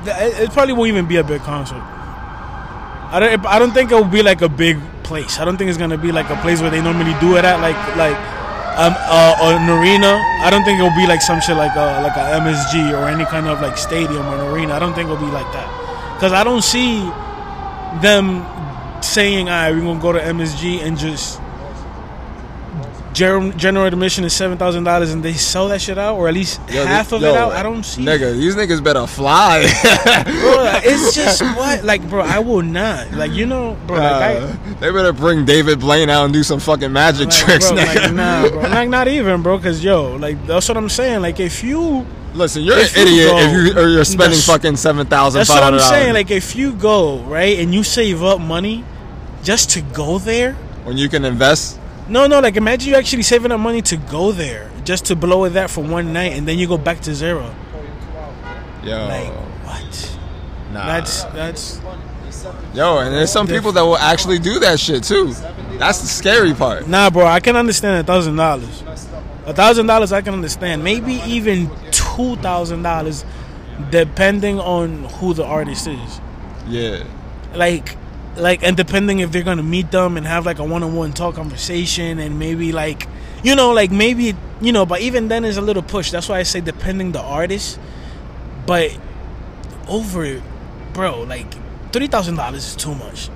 [0.06, 1.82] it probably won't even be a big concert.
[1.82, 3.46] I don't.
[3.46, 5.40] I don't think it will be like a big place.
[5.40, 7.60] I don't think it's gonna be like a place where they normally do it at.
[7.60, 8.35] Like like
[8.76, 10.20] um, uh, an arena.
[10.44, 13.24] I don't think it'll be like some shit like a like a MSG or any
[13.24, 14.74] kind of like stadium or an arena.
[14.74, 15.68] I don't think it'll be like that
[16.14, 17.00] because I don't see
[18.04, 18.44] them
[19.02, 21.40] saying, "All right, we're gonna go to MSG and just."
[23.16, 26.34] General, general admission is seven thousand dollars, and they sell that shit out, or at
[26.34, 27.52] least Yo, half of yo, it out.
[27.52, 28.04] I don't see.
[28.04, 29.62] Nigga, these niggas better fly.
[30.24, 34.40] bro, it's just what, like, bro, I will not, like, you know, bro, like, I,
[34.80, 38.02] they better bring David Blaine out and do some fucking magic Like, tricks, bro, nigga.
[38.02, 38.60] like, nah, bro.
[38.76, 39.58] Like, not even, bro.
[39.60, 41.22] Cause yo, like, that's what I'm saying.
[41.22, 44.38] Like, if you, Listen, you're If an you idiot go- if you or you're spending
[44.40, 45.38] fucking seven thousand.
[45.38, 46.12] That's what I'm saying.
[46.12, 48.84] Like, if you go right and you save up money
[49.42, 50.52] just to go there.
[50.84, 51.80] when you can invest.
[52.08, 52.40] No, no.
[52.40, 55.70] Like, imagine you actually saving up money to go there just to blow it that
[55.70, 57.54] for one night, and then you go back to zero.
[58.84, 59.28] Yo, Like,
[59.64, 60.18] what?
[60.72, 60.86] nah.
[60.86, 61.80] That's that's.
[62.74, 65.32] yo, and there's some people that will actually do that shit too.
[65.78, 66.86] That's the scary part.
[66.86, 67.26] Nah, bro.
[67.26, 68.82] I can understand a thousand dollars.
[69.46, 70.82] A thousand dollars, I can understand.
[70.84, 73.24] Maybe even two thousand dollars,
[73.90, 76.20] depending on who the artist is.
[76.68, 77.04] Yeah,
[77.54, 77.96] like
[78.36, 82.18] like and depending if they're gonna meet them and have like a one-on-one talk conversation
[82.18, 83.08] and maybe like
[83.42, 86.38] you know like maybe you know but even then is a little push that's why
[86.38, 87.78] i say depending the artist
[88.66, 88.96] but
[89.88, 90.42] over
[90.92, 91.46] bro like
[91.92, 93.30] $3000 is too much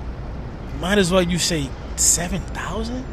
[0.79, 3.05] might as well you say 7000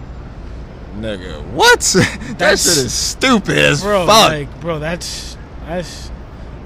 [0.97, 1.81] nigga, what?
[2.39, 4.31] that shit is stupid as bro fuck.
[4.31, 6.11] like bro that's that's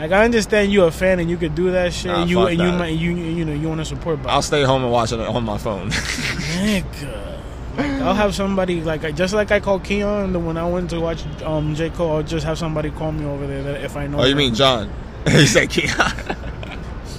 [0.02, 2.10] like I understand you're a fan and you could do that shit.
[2.10, 4.42] Nah, you fuck and you might you you know you want to support, but I'll
[4.42, 5.90] stay home and watch it on my phone.
[5.90, 7.28] Nigga.
[7.76, 11.00] Like, I'll have somebody like just like I called Keon the- when I went to
[11.00, 12.16] watch um J Cole.
[12.16, 14.20] I'll just have somebody call me over there that if I know.
[14.20, 14.90] oh, you mean John?
[15.28, 16.36] he said Keon.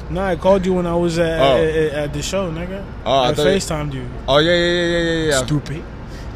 [0.09, 1.55] No, I called you when I was at, Oh.
[1.57, 2.83] at, at the show, nigga.
[3.05, 4.07] Oh, I I you- Facetimed you.
[4.27, 5.45] Oh yeah, yeah, yeah, yeah, yeah, yeah.
[5.45, 5.83] Stupid.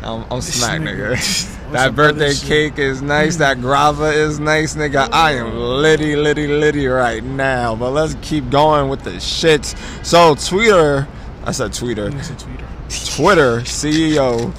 [0.02, 1.54] I'm, I'm smack, nigga.
[1.72, 3.38] That birthday cake is nice.
[3.38, 5.10] That grava is nice, nigga.
[5.12, 7.76] I am litty, litty, litty right now.
[7.76, 9.76] But let's keep going with the shits.
[10.06, 11.08] So, Twitter,
[11.44, 12.08] I said Twitter.
[12.08, 13.16] It's a tweeter.
[13.16, 14.54] Twitter CEO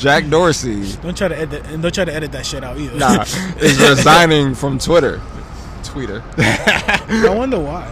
[0.00, 1.62] Jack Dorsey, Don't try to edit.
[1.80, 2.96] Don't try to edit that shit out either.
[2.98, 3.22] nah,
[3.60, 5.20] is resigning from Twitter.
[5.84, 6.22] Twitter.
[6.38, 7.86] I wonder why.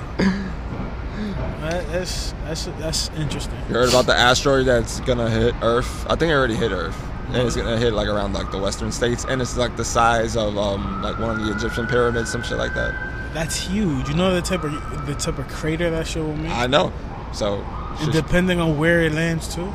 [1.61, 3.59] That's that's that's interesting.
[3.69, 6.07] You heard about the asteroid that's gonna hit Earth?
[6.09, 6.97] I think it already hit Earth.
[7.29, 10.37] And it's gonna hit like around like the western states, and it's like the size
[10.37, 12.95] of um like one of the Egyptian pyramids, some shit like that.
[13.35, 14.09] That's huge.
[14.09, 16.53] You know the type of the type of crater that shit will make.
[16.53, 16.93] I know.
[17.33, 17.65] So
[18.13, 19.73] depending on where it lands too.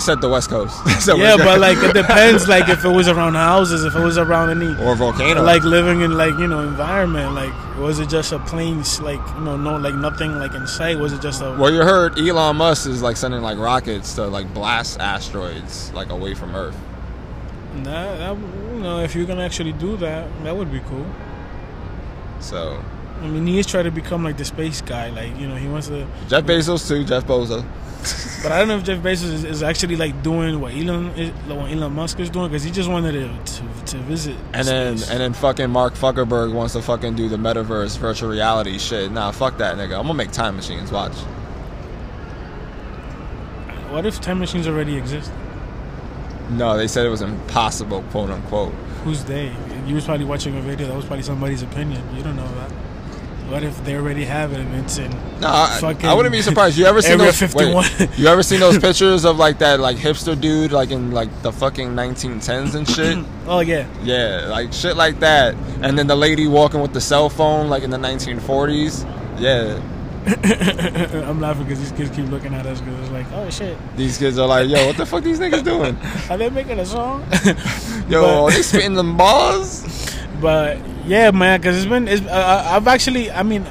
[0.00, 0.76] Said the west coast.
[1.08, 2.46] Yeah, but like it depends.
[2.46, 5.42] Like if it was around houses, if it was around any or volcano.
[5.42, 7.34] like living in like you know environment.
[7.34, 10.66] Like was it just a plain s- like you know no like nothing like in
[10.66, 10.98] sight?
[10.98, 14.26] Was it just a well, you heard Elon Musk is like sending like rockets to
[14.26, 16.76] like blast asteroids like away from Earth.
[17.84, 18.36] that, that
[18.74, 21.06] you know if you're gonna actually do that, that would be cool.
[22.40, 22.82] So
[23.20, 25.10] I mean, he is trying to become like the space guy.
[25.10, 26.06] Like you know, he wants to.
[26.28, 27.04] Jeff Bezos too.
[27.04, 27.64] Jeff Bezos.
[28.42, 31.30] But I don't know if Jeff Bezos is, is actually like doing what Elon is,
[31.48, 34.36] what Elon Musk is doing because he just wanted to to, to visit.
[34.52, 38.78] And then and then fucking Mark Zuckerberg wants to fucking do the metaverse virtual reality
[38.78, 39.10] shit.
[39.10, 39.98] Nah, fuck that nigga.
[39.98, 40.92] I'm gonna make time machines.
[40.92, 41.14] Watch.
[43.90, 45.32] what if time machines already exist?
[46.50, 48.72] No, they said it was impossible, quote unquote.
[49.04, 49.52] Who's they?
[49.86, 50.86] You was probably watching a video.
[50.86, 52.02] That was probably somebody's opinion.
[52.16, 52.72] You don't know that.
[53.48, 55.10] What if they already have it and it's in?
[55.40, 56.76] No, I, Fucking I wouldn't be surprised.
[56.76, 57.38] You ever seen Area those?
[57.38, 57.74] 51.
[57.98, 61.30] Wait, you ever seen those pictures of like that like hipster dude like in like
[61.42, 63.18] the fucking 1910s and shit?
[63.50, 63.86] Oh yeah.
[64.02, 65.54] yeah, like shit like that.
[65.80, 69.08] And then the lady walking with the cell phone like in the 1940s.
[69.40, 69.80] Yeah,
[71.28, 74.18] I'm laughing because these kids keep looking at us because it's like, oh shit, these
[74.18, 75.96] kids are like, yo, what the fuck these niggas doing?
[76.28, 77.22] are they making a song?
[78.10, 80.14] Yo, But- are they spitting them balls?
[80.42, 80.76] But
[81.08, 82.08] yeah, man, because it's been.
[82.08, 83.30] It's, uh, I've actually.
[83.30, 83.66] I mean,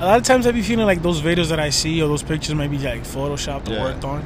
[0.00, 2.22] a lot of times I be feeling like those videos that I see or those
[2.22, 4.24] pictures might be like photoshopped or worked on.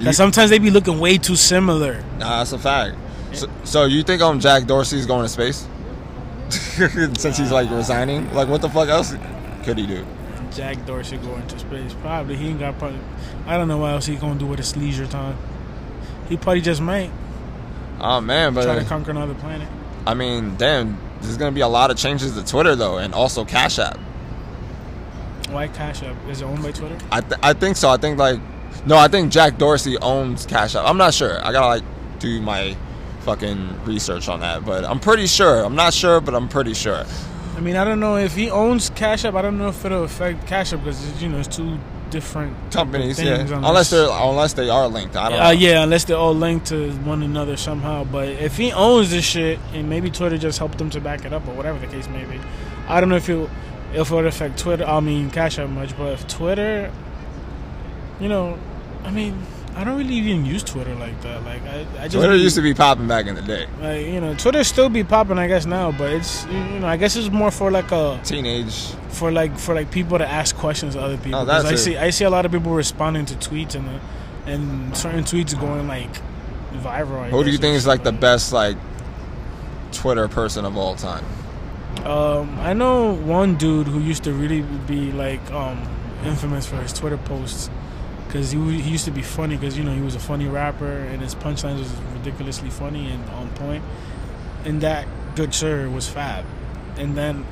[0.00, 2.02] That sometimes they be looking way too similar.
[2.18, 2.96] Nah, that's a fact.
[3.32, 5.66] So, so you think um Jack Dorsey's going to space?
[6.50, 9.14] Since he's like resigning, like what the fuck else
[9.64, 10.04] could he do?
[10.50, 11.94] Jack Dorsey going to space.
[11.94, 12.78] Probably he ain't got.
[12.78, 12.98] Probably,
[13.46, 15.38] I don't know what else he gonna do with his leisure time.
[16.28, 17.10] He probably just might
[18.02, 19.68] Oh man, but try to conquer another planet.
[20.06, 23.44] I mean, damn, there's gonna be a lot of changes to Twitter though, and also
[23.44, 23.98] Cash App.
[25.50, 26.16] Why Cash App?
[26.28, 26.98] Is it owned by Twitter?
[27.10, 27.88] I th- I think so.
[27.90, 28.40] I think like
[28.86, 30.86] no, I think Jack Dorsey owns Cash App.
[30.86, 31.44] I'm not sure.
[31.44, 31.84] I gotta like
[32.18, 32.76] do my
[33.20, 35.64] fucking research on that, but I'm pretty sure.
[35.64, 37.04] I'm not sure, but I'm pretty sure.
[37.56, 39.34] I mean, I don't know if he owns Cash App.
[39.34, 41.78] I don't know if it'll affect Cash App because you know it's two
[42.12, 43.40] different companies, yeah.
[43.40, 45.16] Unless they're unless they are linked.
[45.16, 45.50] I don't Uh, know.
[45.50, 48.04] yeah, unless they're all linked to one another somehow.
[48.04, 51.32] But if he owns this shit, and maybe Twitter just helped him to back it
[51.32, 52.38] up, or whatever the case may be,
[52.86, 53.50] I don't know if it
[53.94, 54.84] if it would affect Twitter.
[54.86, 56.92] I mean, Cash App much, but if Twitter,
[58.20, 58.56] you know,
[59.04, 59.34] I mean,
[59.74, 61.42] I don't really even use Twitter like that.
[61.44, 63.66] Like I, I just Twitter used to be popping back in the day.
[63.80, 66.96] like you know, Twitter still be popping, I guess now, but it's you know, I
[66.96, 68.88] guess it's more for like a Teenage.
[69.08, 71.40] for like for like people to ask questions to other people.
[71.40, 74.00] Oh, that's I see I see a lot of people responding to tweets and
[74.46, 76.10] and certain tweets going like
[76.74, 77.22] viral.
[77.22, 78.76] I Who do you think is like the best like
[79.92, 81.24] Twitter person of all time?
[82.04, 85.80] Um, I know one dude who used to really be like um
[86.24, 87.70] infamous for his Twitter posts
[88.32, 90.86] because he, he used to be funny because you know he was a funny rapper
[90.90, 93.84] and his punchlines was ridiculously funny and on point.
[94.64, 96.44] And that good sir was Fab,
[96.96, 97.44] and then.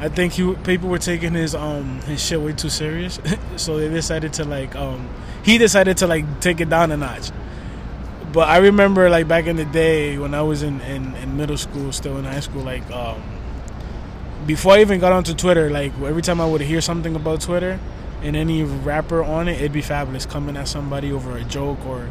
[0.00, 3.20] I think he people were taking his um his shit way too serious,
[3.56, 5.08] so they decided to like um
[5.44, 7.30] he decided to like take it down a notch.
[8.32, 11.56] But I remember like back in the day when I was in, in, in middle
[11.56, 13.22] school, still in high school, like um
[14.44, 17.78] before I even got onto Twitter, like every time I would hear something about Twitter
[18.22, 22.08] and any rapper on it, it'd be Fabolous coming at somebody over a joke or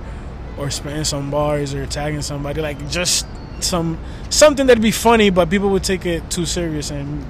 [0.57, 3.25] or spitting some bars or tagging somebody, like just
[3.59, 3.97] some
[4.29, 7.25] something that'd be funny, but people would take it too serious and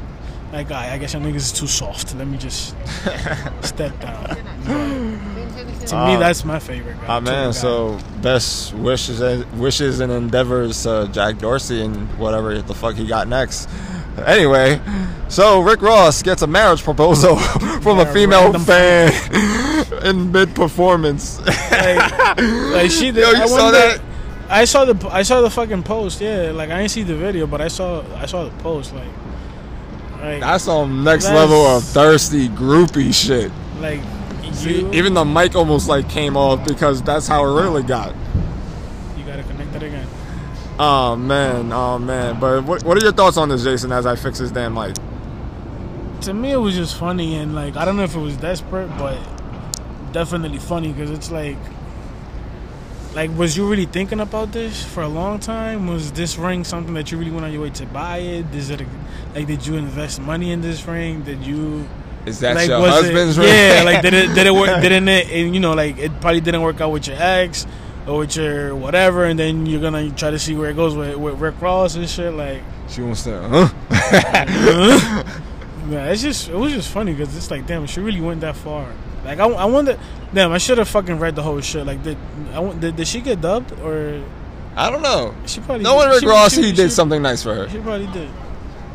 [0.51, 2.13] like I, I guess your niggas is too soft.
[2.15, 2.75] Let me just
[3.61, 4.37] step down.
[4.65, 7.05] But to me, Uh, that's my favorite guy.
[7.07, 7.51] Ah man, guy.
[7.51, 13.27] so best wishes wishes and endeavors to Jack Dorsey and whatever the fuck he got
[13.27, 13.69] next.
[14.25, 14.79] Anyway,
[15.29, 17.37] so Rick Ross gets a marriage proposal
[17.81, 19.11] from a female fan
[20.03, 21.39] in mid performance.
[21.71, 23.17] like, like she did.
[23.23, 24.01] Yo, you I saw that?
[24.49, 26.19] I saw the I saw the fucking post.
[26.21, 28.93] Yeah, like I didn't see the video, but I saw I saw the post.
[28.93, 29.07] Like,
[30.21, 33.51] like That's some next That's- level of thirsty groupie shit.
[33.79, 34.01] like
[34.53, 38.13] See, even the mic almost like came off because that's how it really got.
[40.83, 42.39] Oh man, oh man.
[42.39, 43.91] But what, what are your thoughts on this, Jason?
[43.91, 44.95] As I fix this damn mic.
[46.21, 48.87] To me, it was just funny and like I don't know if it was desperate,
[48.97, 49.19] but
[50.11, 51.57] definitely funny because it's like.
[53.13, 55.85] Like, was you really thinking about this for a long time?
[55.85, 58.45] Was this ring something that you really went on your way to buy it?
[58.55, 58.87] Is it a,
[59.35, 61.21] like, did you invest money in this ring?
[61.21, 61.85] Did you
[62.25, 63.49] Is that like your husband's it, ring?
[63.49, 64.81] Yeah, like did it did it work?
[64.81, 65.29] Didn't it?
[65.29, 67.69] And, you know, like it probably didn't work out with your ex or
[68.07, 71.39] with your whatever, and then you're gonna try to see where it goes with, with
[71.39, 72.33] Rick Ross and shit.
[72.33, 73.69] Like, she wants to, huh?
[75.89, 78.55] yeah, it's just it was just funny because it's like, damn, she really went that
[78.55, 78.87] far.
[79.25, 79.99] Like, I, I wonder,
[80.33, 81.85] damn, I should have fucking read the whole shit.
[81.85, 82.17] Like, did
[82.53, 84.23] I did, did she get dubbed or
[84.75, 85.35] I don't know.
[85.45, 85.83] she probably?
[85.83, 86.13] No one did.
[86.15, 87.69] Rick She- Ross, she- he did she- something nice for her.
[87.69, 88.29] She probably did.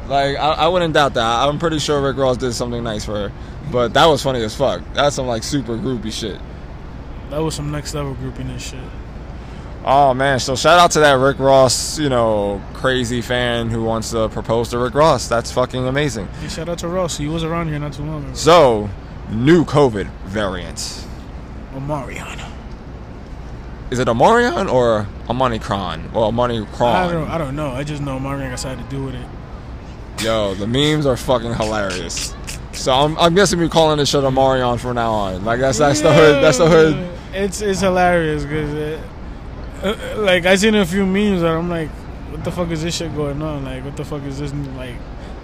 [0.09, 1.25] Like I, I wouldn't doubt that.
[1.49, 3.33] I'm pretty sure Rick Ross did something nice for her.
[3.73, 4.83] But that was funny as fuck.
[4.95, 6.41] That's some like super groupie shit.
[7.31, 8.81] That was some next level grouping and shit.
[9.85, 14.11] Oh man, so shout out to that Rick Ross, you know, crazy fan who wants
[14.11, 15.29] to propose to Rick Ross.
[15.29, 16.27] That's fucking amazing.
[16.41, 17.17] Hey, shout out to Ross.
[17.17, 18.35] He was around here not too long ago.
[18.35, 18.91] So,
[19.31, 21.07] new COVID variant.
[21.73, 22.51] Omarion.
[23.93, 26.11] Is it Omarion or Omicron?
[26.15, 26.97] Or Omicron?
[26.97, 27.71] I don't, I don't know.
[27.71, 29.27] I just know Omarion got something to do with it.
[30.25, 32.35] Yo, the memes are fucking hilarious.
[32.73, 35.45] So I'm, I'm guessing we're calling this shit Omarion from now on.
[35.45, 36.43] Like that's that's the hood.
[36.43, 37.16] That's the hood.
[37.45, 39.01] It's it's hilarious because
[39.83, 41.91] uh, like I seen a few memes that I'm like,
[42.31, 43.65] what the fuck is this shit going on?
[43.65, 44.97] Like, what the fuck is this new, like?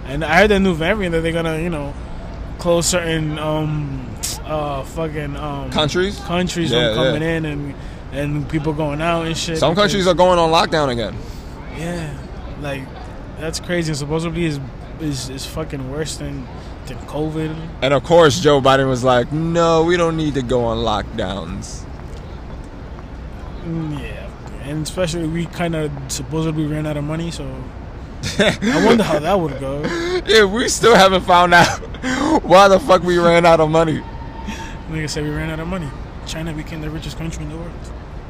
[0.05, 1.93] And I heard that new variant that they're gonna you know
[2.59, 4.09] close certain um
[4.45, 6.19] uh fucking um Countries?
[6.21, 7.37] countries Yeah, from coming yeah.
[7.37, 7.75] in and
[8.11, 9.57] and people going out and shit.
[9.57, 11.15] Some because- countries are going on lockdown again.
[11.77, 12.17] yeah,
[12.61, 12.83] like
[13.39, 13.91] that's crazy.
[13.91, 14.59] And supposedly is
[14.99, 16.47] is is fucking worse than
[16.87, 17.55] than COVID.
[17.81, 21.83] And of course, Joe Biden was like, "No, we don't need to go on lockdowns."
[23.65, 24.29] Mm, Yeah,
[24.63, 27.45] and especially we kind of supposedly ran out of money, so
[28.39, 29.81] I wonder how that would go.
[30.25, 31.67] Yeah, we still haven't found out
[32.43, 34.01] why the fuck we ran out of money.
[34.89, 35.89] Like I said we ran out of money.
[36.25, 37.71] China became the richest country in the world.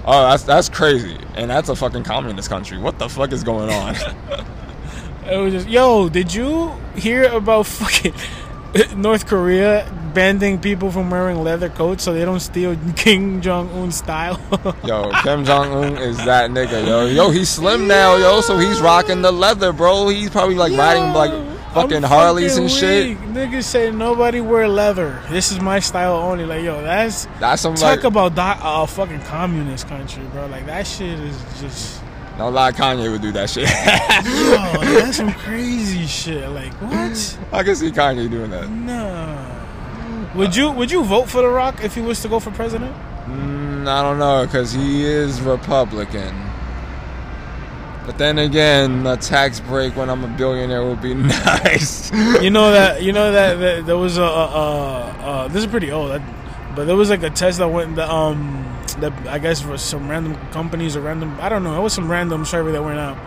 [0.05, 2.77] Oh, that's that's crazy, and that's a fucking communist country.
[2.77, 3.95] What the fuck is going on?
[5.25, 8.11] It was just, yo, did you hear about fucking
[8.95, 13.91] North Korea banning people from wearing leather coats so they don't steal Kim Jong Un
[13.91, 14.39] style?
[14.85, 17.05] yo, Kim Jong Un is that nigga, yo.
[17.05, 20.07] Yo, he's slim now, yo, so he's rocking the leather, bro.
[20.07, 21.31] He's probably like riding like
[21.73, 23.17] fucking I'm Harleys fucking and shit.
[23.17, 25.21] Niggas say nobody wear leather.
[25.29, 26.45] This is my style only.
[26.45, 30.47] Like, yo, that's That's some talk like about a uh, fucking communist country, bro.
[30.47, 32.01] Like that shit is just.
[32.37, 33.69] No lie, Kanye would do that shit.
[34.89, 36.49] Yo, that's some crazy shit.
[36.49, 37.39] Like what?
[37.51, 38.69] I can see Kanye doing that.
[38.69, 39.49] No.
[40.35, 42.95] Would you would you vote for The Rock if he was to go for president?
[43.27, 46.35] Mm, I don't know because he is Republican.
[48.05, 52.11] But then again, a tax break when I'm a billionaire would be nice.
[52.11, 55.69] You know that you know that, that there was a, a, a, a this is
[55.69, 56.21] pretty old, that,
[56.75, 60.09] but there was like a test that went that um that I guess for some
[60.09, 63.17] random companies or random I don't know it was some random survey that went out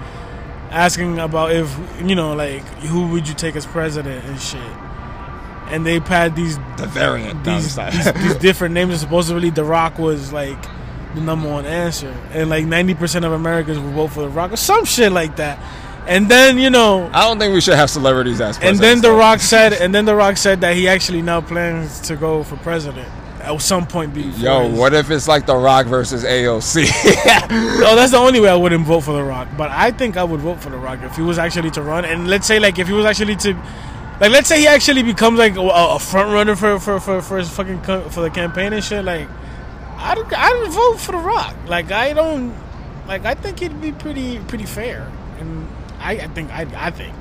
[0.70, 4.60] asking about if you know like who would you take as president and shit,
[5.70, 7.44] and they had these the variant.
[7.44, 10.60] these, these, these different names and supposedly The Rock was like
[11.14, 14.52] the number one answer, and like ninety percent of Americans would vote for The Rock
[14.52, 15.58] or some shit like that,
[16.06, 17.08] and then you know.
[17.12, 18.80] I don't think we should have celebrities as And presidents.
[18.80, 19.12] then The.
[19.16, 22.56] Rock said, and then The Rock said that he actually now plans to go for
[22.56, 23.08] president
[23.46, 24.12] at some point.
[24.14, 26.86] Before Yo, what if it's like The Rock versus AOC?
[27.88, 29.48] Oh, that's the only way I wouldn't vote for The Rock.
[29.56, 32.04] But I think I would vote for The Rock if he was actually to run.
[32.04, 33.54] And let's say, like, if he was actually to,
[34.20, 37.38] like, let's say he actually becomes like a, a front runner for for for for
[37.38, 39.04] his fucking co- for the campaign and shit.
[39.04, 39.28] Like,
[39.96, 41.54] I'd I'd vote for The Rock.
[41.66, 42.54] Like, I don't,
[43.06, 45.10] like, I think he'd be pretty pretty fair.
[45.38, 45.68] And
[46.00, 47.14] I, I think I I think.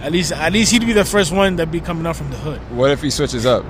[0.00, 2.36] At least, at least he'd be the first one that'd be coming out from the
[2.36, 2.60] hood.
[2.70, 3.64] what if he switches up?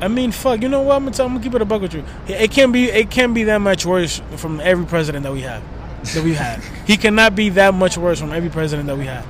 [0.00, 0.62] I mean, fuck.
[0.62, 0.96] You know what?
[0.96, 2.04] I'm gonna, tell, I'm gonna keep it a buck with you.
[2.26, 2.90] It can't be.
[2.90, 5.62] It can't be that much worse from every president that we have.
[6.14, 6.60] That we had.
[6.86, 9.24] he cannot be that much worse from every president that we had.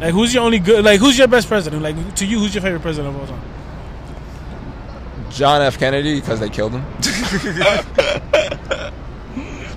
[0.00, 0.84] Like, who's your only good?
[0.84, 1.82] Like, who's your best president?
[1.82, 3.40] Like, to you, who's your favorite president of all time?
[5.30, 5.78] John F.
[5.78, 6.84] Kennedy because they killed him.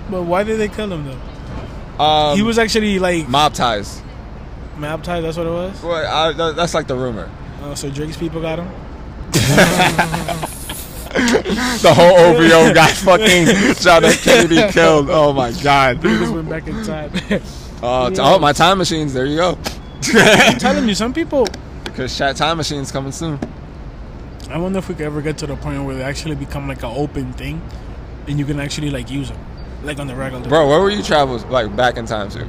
[0.08, 2.04] But why did they kill him though?
[2.04, 4.00] um, he was actually like mob ties.
[4.78, 5.26] baptized.
[5.26, 5.82] That's what it was.
[5.82, 7.28] Well, I, that's like the rumor.
[7.60, 8.68] Uh, so Drake's people got him.
[11.16, 14.22] The whole OVO got fucking John F.
[14.22, 15.08] Kennedy killed.
[15.08, 16.02] Oh my god.
[16.02, 17.12] They just went back in time.
[17.82, 19.12] Uh, t- oh, my time machines.
[19.12, 19.58] There you go.
[20.14, 21.46] I'm telling you, some people.
[21.84, 23.38] Because chat time machines coming soon.
[24.48, 26.82] I wonder if we could ever get to the point where they actually become like
[26.82, 27.60] an open thing,
[28.28, 29.38] and you can actually like use them,
[29.84, 30.48] like on the regular.
[30.48, 32.48] Bro, where were you travel like back in time to?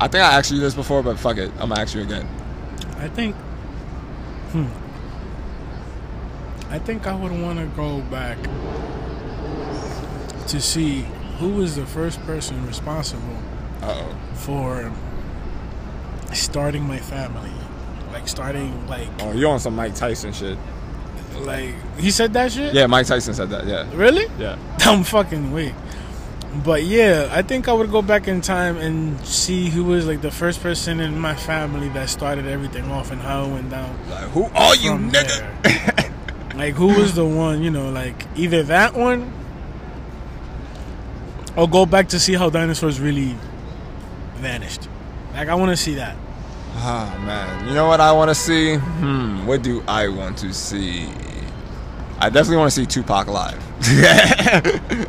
[0.00, 1.50] I think I asked you this before, but fuck it.
[1.60, 2.28] I'm gonna ask you again.
[2.98, 3.36] I think.
[4.50, 4.66] Hmm.
[6.70, 8.38] I think I would want to go back
[10.48, 11.04] to see
[11.38, 13.36] who was the first person responsible
[13.82, 14.16] Uh oh.
[14.34, 14.92] for
[16.32, 17.50] starting my family.
[18.12, 20.58] Like starting like Oh, you on some Mike Tyson shit?
[21.40, 22.72] like he said that shit.
[22.74, 23.66] Yeah, Mike Tyson said that.
[23.66, 23.86] Yeah.
[23.94, 24.26] Really?
[24.38, 24.56] Yeah.
[24.80, 25.74] I'm fucking weak.
[26.64, 30.22] But yeah, I think I would go back in time and see who was like
[30.22, 33.94] the first person in my family that started everything off and how it went down.
[34.08, 35.92] Like, who are you, nigga?
[36.56, 39.32] like who was the one, you know, like either that one
[41.56, 43.36] or go back to see how dinosaurs really
[44.36, 44.88] vanished.
[45.34, 46.16] Like I want to see that.
[46.78, 48.76] Ah man, you know what I want to see?
[48.76, 51.08] Hmm, what do I want to see?
[52.18, 53.62] I definitely want to see Tupac live.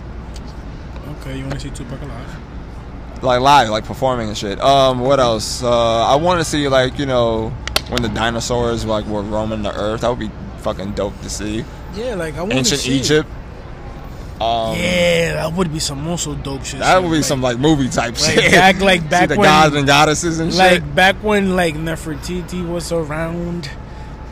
[1.22, 2.38] Okay, you want to see Tupac alive?
[3.24, 4.62] like live, like performing and shit.
[4.62, 5.64] Um, what else?
[5.64, 7.50] Uh, I want to see like you know
[7.90, 10.02] when the dinosaurs like were roaming the earth.
[10.02, 10.30] That would be
[10.68, 11.64] fucking dope to see.
[11.96, 13.00] Yeah, like I want to Ancient see.
[13.00, 13.30] Egypt.
[14.42, 16.80] Um, Yeah, that would be some also dope shit.
[16.80, 18.52] that would be Like- some like movie type like shit.
[18.52, 20.60] back- like see the when- gods and goddesses and shit.
[20.60, 23.70] like back when like Nefertiti was around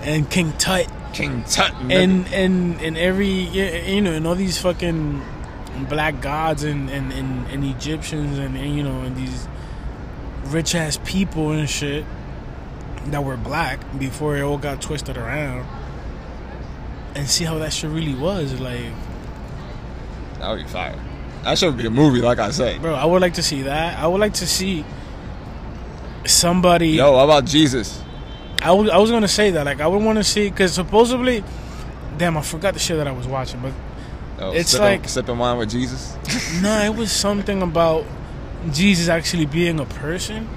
[0.04, 1.72] and King Tut King Tut.
[1.90, 5.24] and and and every you know and all these fucking
[5.90, 9.48] black gods and and, and, and Egyptians and, and you know and these
[10.48, 12.06] rich ass people and shit
[13.08, 15.66] that were black before it all got twisted around
[17.16, 18.92] and see how that shit really was like
[20.40, 21.00] that would be fire.
[21.44, 22.78] That should be a movie, like I say.
[22.78, 24.84] bro I would like to see that I would like to see
[26.26, 28.02] somebody Yo, how about Jesus?
[28.62, 31.44] I was, I was gonna say that like I would want to see because supposedly
[32.18, 33.74] damn I forgot the shit that I was watching but
[34.40, 36.16] Yo, It's sipping, like- sipping wine with Jesus.
[36.62, 38.06] No, it was something about
[38.72, 40.50] Jesus actually being a person.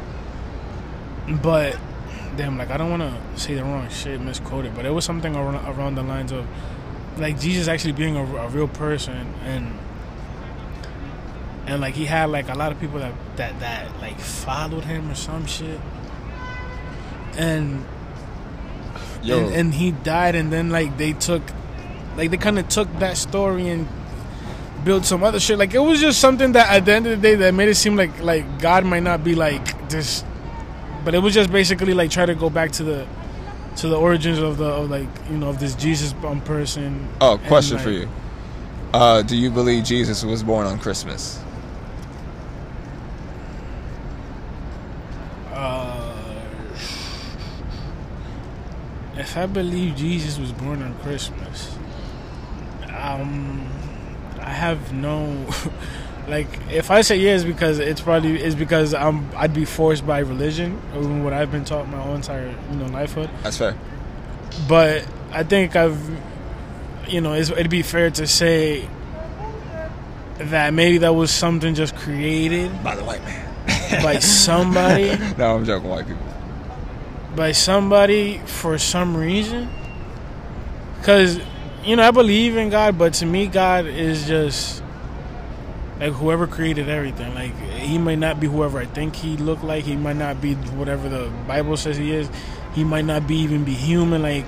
[1.42, 1.76] But
[2.38, 5.34] damn, like I don't want to say the wrong shit, misquoted, but it was something
[5.34, 6.46] around, around the lines of
[7.18, 9.76] like Jesus actually being a, a real person and
[11.66, 15.10] and like he had like a lot of people that that that like followed him
[15.10, 15.80] or some shit.
[17.36, 17.84] And
[19.22, 21.42] Yo, and, and he died and then like they took
[22.16, 23.88] like they kind of took that story and
[24.84, 27.28] built some other shit like it was just something that at the end of the
[27.28, 30.22] day that made it seem like like god might not be like this
[31.04, 33.06] but it was just basically like try to go back to the
[33.76, 37.38] to the origins of the of like you know of this jesus um, person oh,
[37.46, 38.08] question like, for you.
[38.92, 41.38] Uh, do you believe Jesus was born on Christmas?
[45.52, 46.14] uh
[49.14, 51.76] If I believe Jesus was born on Christmas,
[52.96, 53.68] um,
[54.40, 55.46] I have no.
[56.28, 60.18] like, if I say yes, because it's probably is because I'm I'd be forced by
[60.20, 63.30] religion or what I've been taught my whole entire you know lifehood.
[63.42, 63.76] That's fair.
[64.68, 65.98] But I think I've,
[67.06, 68.88] you know, it's, it'd be fair to say
[70.38, 73.44] that maybe that was something just created By the white man.
[74.02, 75.88] by somebody, no, I'm joking.
[75.88, 76.22] White people.
[77.36, 79.68] by somebody for some reason.
[80.98, 81.40] Because,
[81.84, 84.82] you know, I believe in God, but to me, God is just
[86.00, 87.34] like whoever created everything.
[87.34, 89.84] Like, he might not be whoever I think he looked like.
[89.84, 92.30] He might not be whatever the Bible says he is.
[92.74, 94.22] He might not be even be human.
[94.22, 94.46] Like,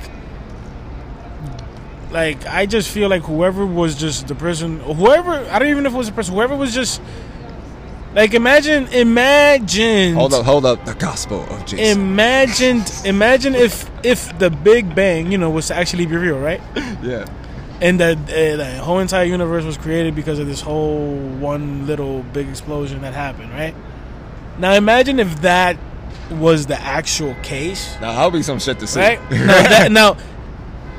[2.10, 5.88] like I just feel like whoever was just the person, whoever I don't even know
[5.88, 7.00] if it was a person, whoever was just
[8.14, 10.84] like imagine, imagine, Hold up, hold up.
[10.84, 11.96] The gospel of Jesus.
[11.96, 16.60] imagine, imagine if if the Big Bang, you know, was to actually be real, right?
[17.02, 17.24] yeah.
[17.80, 22.22] And that uh, the whole entire universe was created because of this whole one little
[22.22, 23.74] big explosion that happened, right?
[24.58, 25.78] Now imagine if that
[26.30, 29.00] was the actual case, Now that'll be some shit to see.
[29.00, 29.20] right?
[29.30, 30.16] now, that, now,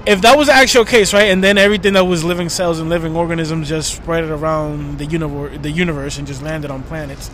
[0.06, 2.90] if that was the actual case, right, and then everything that was living cells and
[2.90, 7.30] living organisms just spread it around the universe, the universe, and just landed on planets,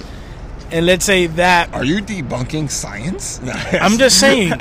[0.70, 3.40] and let's say that Are you debunking science?
[3.72, 4.52] I'm just saying,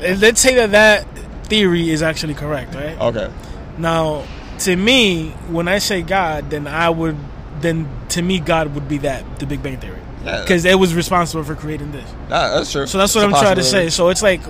[0.00, 1.06] let's say that that
[1.46, 2.98] theory is actually correct, right?
[2.98, 3.30] okay.
[3.78, 4.24] Now,
[4.60, 7.16] to me, when I say God, then I would,
[7.60, 10.42] then to me, God would be that the Big Bang theory, Yeah.
[10.42, 12.08] because it was responsible for creating this.
[12.30, 12.86] Nah, that's true.
[12.86, 13.90] So that's what It's I'm trying to say.
[13.90, 14.40] So it's like,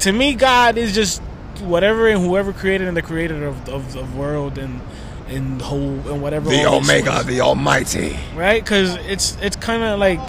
[0.00, 1.20] to me, God is just
[1.60, 4.80] whatever and whoever created and the creator of of the world and
[5.28, 6.48] and whole and whatever.
[6.48, 8.16] The Omega, was, the Almighty.
[8.36, 8.62] right?
[8.62, 10.20] Because it's it's kind of like,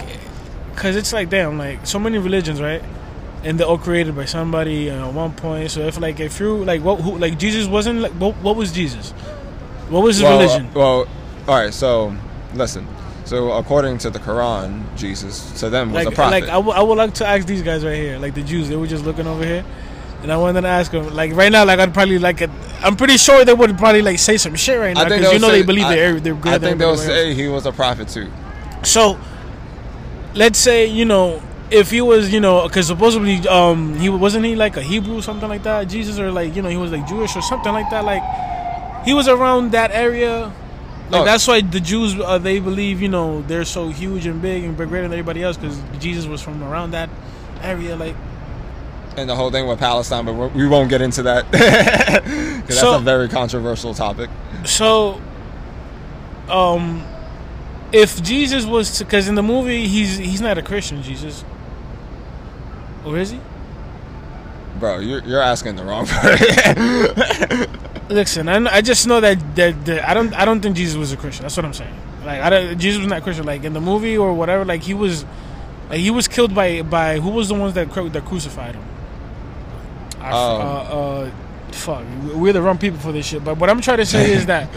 [0.74, 2.82] because it's like damn, like so many religions, right?
[3.42, 5.70] And they're all created by somebody uh, at one point.
[5.70, 8.70] So if like if you like what who like Jesus wasn't like what, what was
[8.70, 9.12] Jesus?
[9.88, 10.66] What was his well, religion?
[10.66, 11.08] uh, well,
[11.48, 11.72] all right.
[11.72, 12.14] So
[12.54, 12.86] listen.
[13.24, 16.40] So according to the Quran, Jesus to them was like a prophet.
[16.42, 18.68] like I would- like to ask these guys right here, like the Jews.
[18.68, 19.64] They were just looking over here,
[20.22, 21.14] and I wanted to ask them.
[21.14, 22.50] Like right now, like I'd probably like it.
[22.82, 25.48] I'm pretty sure they would probably like say some shit right now because you know
[25.48, 26.54] say- they believe I, they're they're good.
[26.54, 27.06] I think they'll else.
[27.06, 28.30] say he was a prophet too.
[28.82, 29.16] So,
[30.34, 34.56] let's say you know if he was you know because supposedly um he wasn't he
[34.56, 37.06] like a Hebrew or something like that Jesus or like you know he was like
[37.06, 38.22] Jewish or something like that like
[39.04, 40.52] he was around that area.
[41.10, 41.24] Like Oh.
[41.24, 44.76] that's why the Jews uh, they believe you know they're so huge and big and
[44.76, 47.10] greater than everybody else because Jesus was from around that
[47.62, 48.14] area like
[49.16, 52.94] And the whole thing with Palestine, but we- won't get into that because that's So-
[52.96, 54.30] a very controversial topic.
[54.64, 55.20] so
[56.48, 57.04] um
[57.92, 61.44] if Jesus was to because in the movie he's he's not a Christian Jesus
[63.04, 63.40] or is he?
[64.78, 67.68] Bro, you're, you're asking the wrong person.
[68.08, 71.12] Listen, I, I just know that, that that I don't I don't think Jesus was
[71.12, 71.42] a Christian.
[71.42, 71.94] That's what I'm saying.
[72.24, 73.46] Like I don't, Jesus was not Christian.
[73.46, 75.24] Like in the movie or whatever, like he was,
[75.88, 78.84] like he was killed by by who was the ones that cru- that crucified him.
[80.20, 80.60] I Um.
[80.60, 80.64] uh,
[81.26, 81.30] uh,
[81.72, 83.44] fuck, we're the wrong people for this shit.
[83.44, 84.68] But what I'm trying to say is that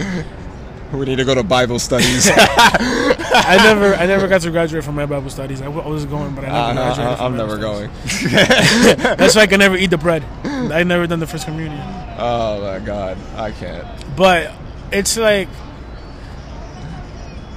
[0.93, 2.29] we need to go to Bible studies.
[3.33, 5.61] I never I never got to graduate from my Bible studies.
[5.61, 7.17] I, w- I was going, but I never Uh, graduated.
[7.17, 8.31] from I'm Bible never studies.
[8.31, 9.17] going.
[9.17, 10.23] That's why I can never eat the bread.
[10.43, 11.81] I never done the first communion.
[12.17, 13.85] Oh my god, I can't.
[14.15, 14.51] But
[14.91, 15.49] it's like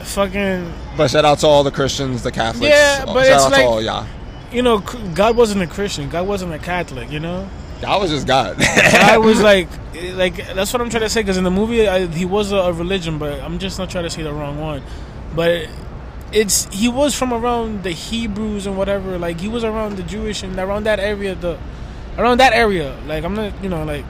[0.03, 2.68] fucking But shout out to all the Christians, the Catholics.
[2.74, 4.07] Yeah, but shout it's out like- to all y'all.
[4.53, 6.09] you know, God wasn't a Christian.
[6.09, 7.11] God wasn't a Catholic.
[7.11, 7.49] You know,
[7.87, 8.57] I was just God.
[8.62, 9.68] I was like,
[10.14, 11.20] like that's what I'm trying to say.
[11.20, 14.05] Because in the movie, I, he was a, a religion, but I'm just not trying
[14.05, 14.83] to say the wrong one.
[15.37, 15.68] But
[16.32, 19.18] it's he was from around the Hebrews and whatever.
[19.18, 21.34] Like he was around the Jewish and around that area.
[21.34, 21.59] The
[22.18, 22.99] around that area.
[23.07, 24.05] Like I'm not, you know, like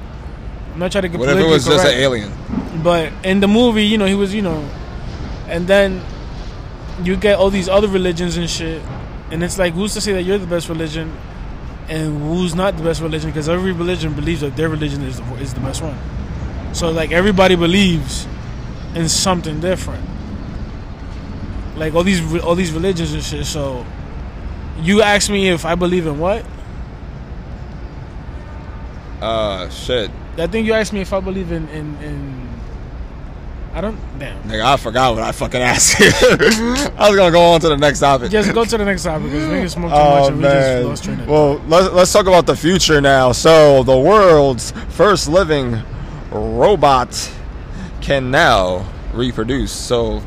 [0.73, 1.19] I'm not trying to get.
[1.19, 2.83] what if it was politically just an alien?
[2.83, 4.69] But in the movie, you know, he was, you know,
[5.49, 6.03] and then
[7.03, 8.83] you get all these other religions and shit,
[9.31, 11.17] and it's like, who's to say that you're the best religion,
[11.89, 13.31] and who's not the best religion?
[13.31, 15.99] Because every religion believes that their religion is the, is the best one.
[16.75, 18.27] So like everybody believes
[18.95, 20.05] in something different.
[21.77, 23.47] Like all these all these religions and shit.
[23.47, 23.85] So
[24.81, 26.45] you ask me if I believe in what?
[29.21, 30.11] Uh, shit.
[30.39, 32.47] I think you asked me if I believe in in, in
[33.77, 34.43] I don't damn.
[34.45, 36.07] Nigga, I forgot what I fucking asked you.
[36.97, 38.31] I was gonna go on to the next topic.
[38.31, 40.43] Just go to the next topic because we can smoke too Oh much and we
[40.45, 43.33] just lost train of Well, let's let's talk about the future now.
[43.33, 45.79] So, the world's first living
[46.31, 47.31] robot
[48.01, 49.73] can now reproduce.
[49.73, 50.23] So,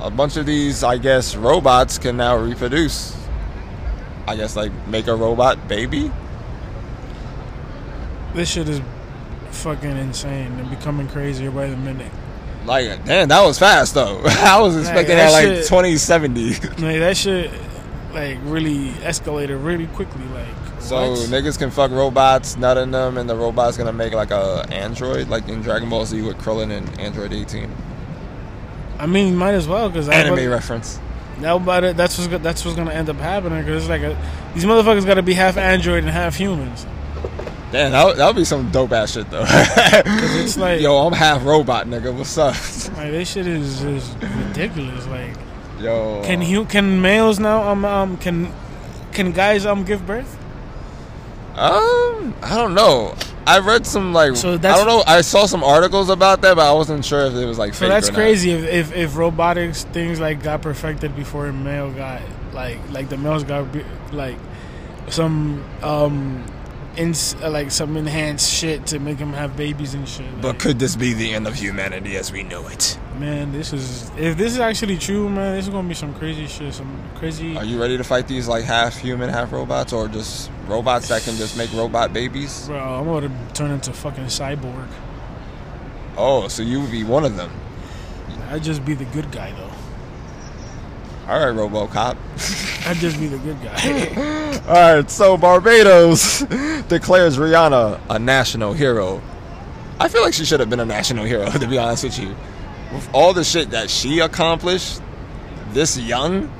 [0.00, 3.16] a bunch of these, I guess, robots can now reproduce.
[4.26, 6.10] I guess like make a robot baby.
[8.34, 8.80] This shit is
[9.50, 12.12] fucking insane and becoming crazier by the minute.
[12.64, 14.20] Like, damn, that was fast though.
[14.24, 16.50] I was expecting that that like shit- 2070.
[16.82, 17.50] Like that shit,
[18.12, 20.24] like really escalated really quickly.
[20.26, 20.46] Like
[20.80, 21.18] So what?
[21.30, 25.28] niggas can fuck robots, nut in them, and the robot's gonna make like a android,
[25.28, 27.68] like in Dragon Ball Z with Krillin and Android 18.
[29.00, 30.98] I mean, might as well because Anime reference.
[31.42, 34.14] About it, that's what's that's what's gonna end up happening because it's like a,
[34.54, 36.84] these motherfuckers got to be half android and half humans.
[37.72, 39.44] Damn, that would, that would be some dope ass shit though.
[39.48, 42.12] it's like- yo, I'm half robot, nigga.
[42.14, 42.54] What's up?
[42.96, 45.06] Like this shit is, is ridiculous.
[45.06, 45.34] Like,
[45.78, 48.52] Yo, can you can males now um um can
[49.12, 50.36] can guys um give birth?
[51.56, 53.14] Um, I don't know.
[53.46, 55.02] I read some like So I don't know.
[55.06, 57.88] I saw some articles about that, but I wasn't sure if it was like So
[57.88, 58.50] that's crazy.
[58.52, 62.22] If, if if robotics things like got perfected before a male got
[62.52, 63.66] like like the males got
[64.12, 64.36] like
[65.08, 66.44] some um
[66.96, 70.40] ins like some enhanced shit to make them have babies and shit.
[70.40, 72.98] But could this be the end of humanity as we know it?
[73.18, 76.46] Man, this is if this is actually true, man, this is gonna be some crazy
[76.46, 76.72] shit.
[76.74, 77.56] Some crazy.
[77.56, 81.22] Are you ready to fight these like half human, half robots, or just robots that
[81.22, 82.66] can just make robot babies?
[82.66, 84.88] Bro, I'm gonna turn into fucking cyborg.
[86.16, 87.50] Oh, so you would be one of them.
[88.50, 89.70] I'd just be the good guy though.
[91.28, 92.16] All right, RoboCop.
[92.88, 94.62] I'd just be the good guy.
[94.68, 96.40] All right, so Barbados
[96.88, 99.22] declares Rihanna a national hero.
[100.00, 102.34] I feel like she should have been a national hero, to be honest with you.
[102.92, 105.00] With all the shit that she accomplished
[105.72, 106.50] this young,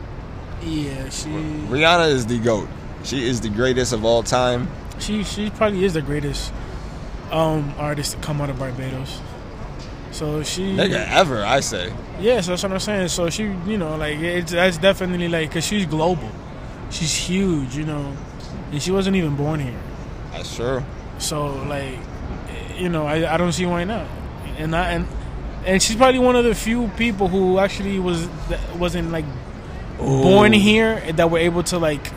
[0.62, 2.68] yeah, she Rihanna is the GOAT.
[3.03, 4.68] She is the greatest of all time.
[4.99, 6.53] she she probably is the greatest
[7.31, 9.20] um artist to come out of Barbados.
[10.12, 11.93] So she Nigga, ever, I say.
[12.20, 13.09] Yeah, so that's what I'm saying.
[13.09, 16.31] So she, you know, like it's that's definitely like because she's global,
[16.91, 18.14] she's huge, you know,
[18.70, 19.81] and she wasn't even born here.
[20.33, 20.83] That's true.
[21.18, 21.99] So like,
[22.76, 24.07] you know, I, I don't see why not.
[24.59, 25.07] And I and
[25.65, 28.29] and she's probably one of the few people who actually was
[28.77, 29.25] wasn't like
[29.99, 32.11] born here that were able to like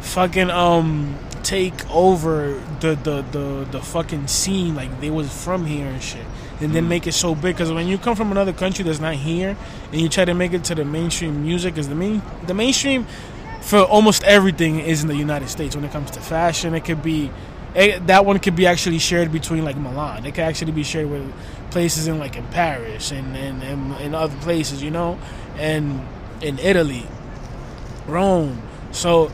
[0.00, 4.74] fucking um take over the the the, the fucking scene.
[4.74, 6.24] Like they was from here and shit.
[6.60, 7.56] And then make it so big.
[7.56, 9.56] Because when you come from another country that's not here
[9.92, 13.06] and you try to make it to the mainstream music is the main the mainstream
[13.60, 16.74] for almost everything is in the United States when it comes to fashion.
[16.74, 17.30] It could be
[17.74, 21.10] eh, that one could be actually shared between like Milan it could actually be shared
[21.10, 21.32] with
[21.70, 23.62] places in like in Paris and and,
[23.94, 25.18] and other places you know
[25.58, 26.00] and
[26.40, 27.06] in Italy
[28.06, 28.60] Rome
[28.92, 29.28] so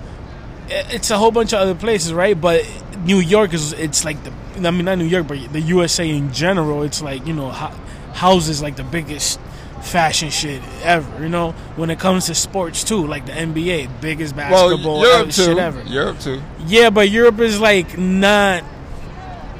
[0.68, 2.38] i- it's a whole bunch of other places, right?
[2.40, 2.64] But
[3.04, 4.32] New York is it's like the
[4.66, 6.82] I mean not New York, but the USA in general.
[6.82, 7.74] It's like you know ho-
[8.14, 9.38] houses like the biggest
[9.82, 11.22] fashion shit ever.
[11.22, 15.20] You know when it comes to sports too, like the NBA, biggest basketball well, Europe
[15.28, 15.44] ever- too.
[15.44, 15.82] shit ever.
[15.82, 16.42] Europe too.
[16.66, 18.62] Yeah, but Europe is like not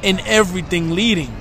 [0.03, 1.35] in everything leading.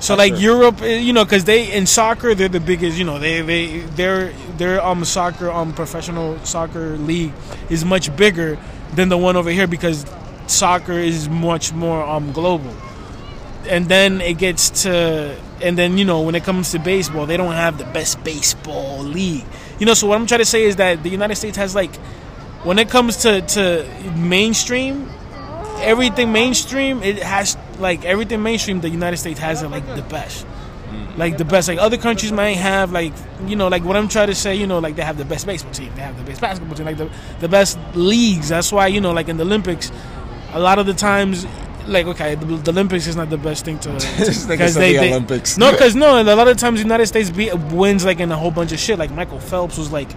[0.00, 0.42] So like true.
[0.42, 2.98] Europe, eh, you know, because they in soccer they're the biggest.
[2.98, 7.32] You know, they they their their um soccer um professional soccer league
[7.70, 8.58] is much bigger
[8.94, 10.04] than the one over here because
[10.46, 12.74] soccer is much more um global.
[13.68, 17.36] And then it gets to and then you know when it comes to baseball they
[17.36, 19.44] don't have the best baseball league.
[19.78, 21.94] You know, so what I'm trying to say is that the United States has like
[22.64, 23.86] when it comes to to
[24.16, 25.08] mainstream
[25.78, 30.46] everything mainstream it has like everything mainstream the united states has it like the best.
[31.16, 31.68] Like the best.
[31.68, 33.12] Like other countries might have like
[33.46, 35.46] you know like what i'm trying to say you know like they have the best
[35.46, 35.92] baseball team.
[35.94, 36.86] They have the best basketball team.
[36.86, 37.10] Like the,
[37.40, 38.48] the best leagues.
[38.48, 39.92] That's why you know like in the olympics
[40.52, 41.46] a lot of the times
[41.86, 43.90] like okay the, the olympics is not the best thing to
[44.48, 45.58] because they, the Olympics.
[45.58, 48.36] no because no a lot of times the united states beat, wins like in a
[48.36, 48.98] whole bunch of shit.
[48.98, 50.10] Like michael phelps was like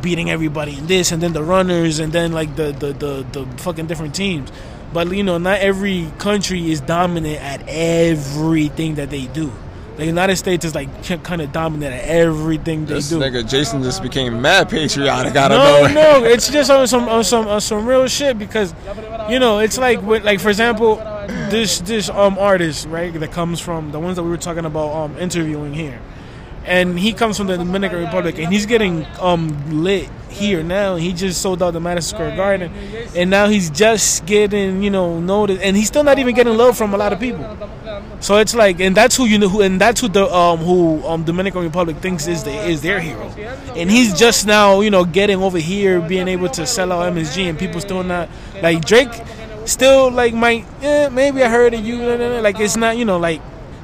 [0.00, 3.62] beating everybody in this and then the runners and then like the the the, the
[3.62, 4.50] fucking different teams.
[4.92, 9.52] But you know not every country is dominant at everything that they do
[10.00, 10.88] the united states is like
[11.24, 15.52] kind of dominant at everything they This do nigga Jason just became mad patriotic out
[15.52, 15.94] of no, nowhere.
[16.22, 18.74] no, it's just on some on some on some real shit because
[19.28, 20.96] you know it's like with, like for example,
[21.50, 24.92] this this um artist right that comes from the ones that we were talking about
[24.94, 26.00] um interviewing here,
[26.64, 30.96] and he comes from the Dominican Republic and he's getting um lit here now.
[30.96, 32.72] He just sold out the Madison Square Garden,
[33.16, 36.76] and now he's just getting you know noticed, and he's still not even getting love
[36.78, 37.44] from a lot of people.
[38.20, 41.02] So it's like, and that's who you know, who, and that's who the um who
[41.06, 43.28] um Dominican Republic thinks is the is their hero,
[43.74, 47.48] and he's just now you know getting over here, being able to sell out MSG,
[47.48, 48.28] and people still not
[48.62, 49.12] like Drake,
[49.64, 52.40] still like might eh, maybe I heard of you, nah, nah, nah.
[52.40, 53.40] like it's not you know like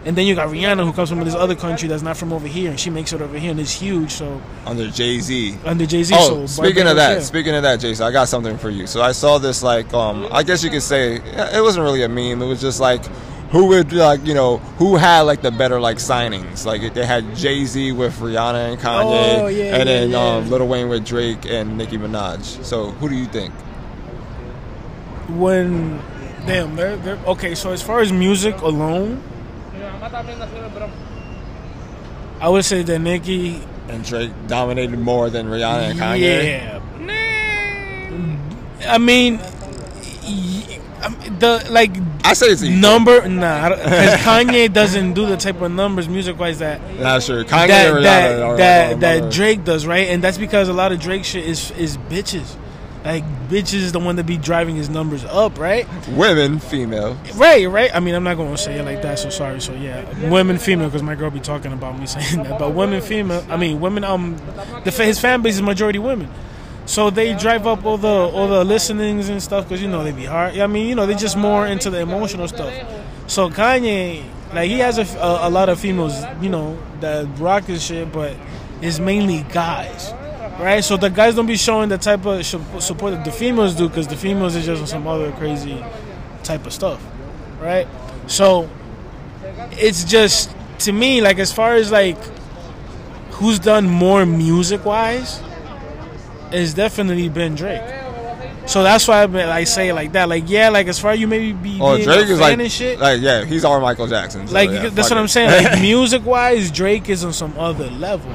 [0.06, 2.46] And then you got Rihanna who comes from this other country that's not from over
[2.46, 4.12] here, and she makes it over here and it's huge.
[4.12, 5.58] So under Jay Z.
[5.64, 6.14] under Jay Z.
[6.16, 7.20] Oh, so speaking of that, yeah.
[7.20, 8.86] speaking of that, Jason, I got something for you.
[8.86, 12.08] So I saw this like, um, I guess you could say it wasn't really a
[12.08, 12.40] meme.
[12.40, 13.02] It was just like,
[13.50, 16.66] who would like, you know, who had like the better like signings?
[16.66, 20.36] Like they had Jay Z with Rihanna and Kanye, Oh, yeah, and then yeah, yeah.
[20.36, 22.64] Um, Lil Wayne with Drake and Nicki Minaj.
[22.64, 23.52] So who do you think?
[25.28, 25.98] when
[26.46, 29.20] damn they're, they're okay so as far as music alone
[32.40, 36.44] i would say that nicki And Drake dominated more than Rihanna and Kanye.
[36.46, 36.78] yeah
[38.88, 39.38] i mean
[40.22, 41.92] y- I mean, the like
[42.26, 42.78] I say it's equal.
[42.78, 47.44] number nah because kanye doesn't do the type of numbers music wise that Not sure.
[47.44, 50.08] Kanye that that that, that Drake does, right?
[50.08, 52.56] And that's because a lot of Drake shit is is bitches.
[53.04, 55.86] Like bitches is the one that be driving his numbers up, right?
[56.08, 57.16] women, female.
[57.36, 57.94] Right, right.
[57.94, 59.20] I mean, I'm not gonna say it like that.
[59.20, 59.60] So sorry.
[59.60, 62.58] So yeah, women, female, because my girl be talking about me saying that.
[62.58, 63.46] But women, female.
[63.48, 64.02] I mean, women.
[64.02, 64.36] Um,
[64.82, 66.28] the his fan base is majority women.
[66.86, 70.12] So they drive up all the all the listenings and stuff because you know they
[70.12, 70.56] be hard.
[70.58, 72.72] I mean, you know they just more into the emotional stuff.
[73.26, 74.24] So Kanye,
[74.54, 78.12] like he has a, a, a lot of females, you know, that rock and shit,
[78.12, 78.36] but
[78.80, 80.12] it's mainly guys,
[80.60, 80.84] right?
[80.84, 84.06] So the guys don't be showing the type of support that the females do because
[84.06, 85.84] the females is just on some other crazy
[86.44, 87.04] type of stuff,
[87.60, 87.88] right?
[88.28, 88.70] So
[89.72, 92.18] it's just to me like as far as like
[93.32, 95.42] who's done more music wise,
[96.52, 97.82] it's definitely been Drake.
[98.66, 100.28] So that's why I been, I say it like that.
[100.28, 102.70] Like yeah, like as far as you maybe be Oh, being Drake is like, and
[102.72, 102.98] shit.
[102.98, 104.48] like yeah, he's our Michael Jackson.
[104.48, 105.20] so Like yeah, that's what it.
[105.20, 105.64] I'm saying.
[105.64, 108.32] Like music wise, Drake is on some other level.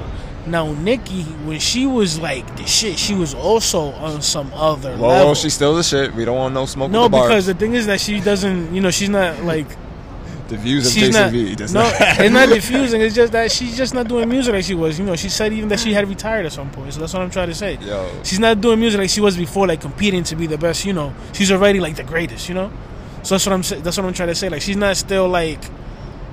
[0.47, 5.09] Now Nicki, when she was like the shit, she was also on some other well,
[5.09, 5.35] level.
[5.35, 6.13] she's still the shit.
[6.15, 6.91] We don't want no smoke.
[6.91, 8.73] no, the because the thing is that she doesn't.
[8.73, 9.67] You know, she's not like
[10.51, 11.31] the views of she's Jason not.
[11.31, 11.55] V.
[11.55, 11.93] Does no, not.
[11.99, 13.01] it's not diffusing.
[13.01, 14.99] It's just that she's just not doing music like she was.
[14.99, 16.93] You know, she said even that she had retired at some point.
[16.93, 17.77] So that's what I'm trying to say.
[17.81, 18.11] Yo.
[18.23, 20.85] She's not doing music like she was before, like competing to be the best.
[20.85, 22.49] You know, she's already like the greatest.
[22.49, 22.71] You know,
[23.23, 23.81] so that's what I'm.
[23.83, 24.49] That's what I'm trying to say.
[24.49, 25.63] Like she's not still like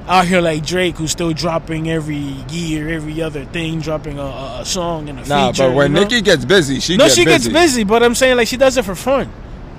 [0.09, 4.65] out here like Drake, who's still dropping every year, every other thing, dropping a, a,
[4.65, 5.69] song and a Nah, feature.
[5.69, 6.03] but when you know?
[6.05, 7.51] Nicki gets busy, she no, gets she busy.
[7.51, 9.31] gets busy, but I'm saying like she does it for fun.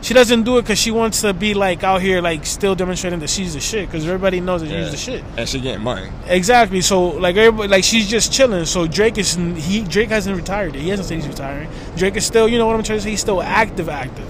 [0.01, 3.19] She doesn't do it because she wants to be like out here like still demonstrating
[3.19, 4.83] that she's the shit because everybody knows that Yeah.
[4.83, 5.23] she's the shit.
[5.35, 6.07] and she getting money.
[6.27, 6.79] Exactly.
[6.81, 8.63] So like everybody, like she's just chilling.
[8.65, 10.73] So Drake is he Drake hasn't retired.
[10.75, 10.81] yet.
[10.83, 11.69] He hasn't said he's retiring.
[11.97, 13.09] Drake is still, you know what I'm trying to say.
[13.09, 14.25] He's still active, active.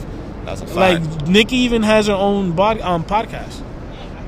[0.45, 1.05] That's a fact.
[1.05, 3.61] Like Nicki even has her own bod, um, podcast.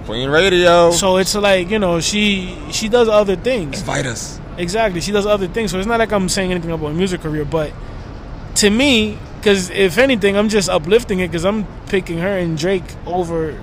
[0.06, 0.92] Queen Radio.
[0.92, 3.80] So it's like you know she she does other things.
[3.80, 4.40] Invite us.
[4.58, 5.02] Exactly.
[5.02, 5.72] She does other things.
[5.72, 7.72] So it's not like I'm saying anything about her music career, but
[8.56, 12.84] to me, because if anything, I'm just uplifting it because I'm picking her and Drake
[13.06, 13.60] over,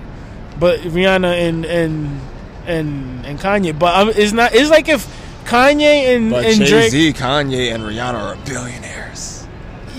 [0.58, 2.20] but Rihanna and and
[2.66, 3.78] and and Kanye.
[3.78, 4.54] But I'm, it's not.
[4.54, 5.06] It's like if
[5.44, 6.90] Kanye and But and Jay Drake.
[6.90, 9.46] Z, Kanye, and Rihanna are billionaires.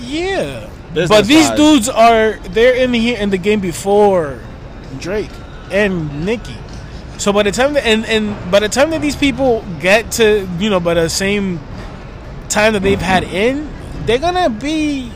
[0.00, 0.70] Yeah.
[0.92, 1.56] Business but these wise.
[1.56, 4.40] dudes are they're in here in the game before
[4.98, 5.30] Drake
[5.70, 6.56] and Nicki.
[7.18, 10.48] So by the time that, and and by the time that these people get to
[10.58, 11.60] you know by the same
[12.48, 13.34] time that they've had mm-hmm.
[13.34, 15.12] in, they're gonna be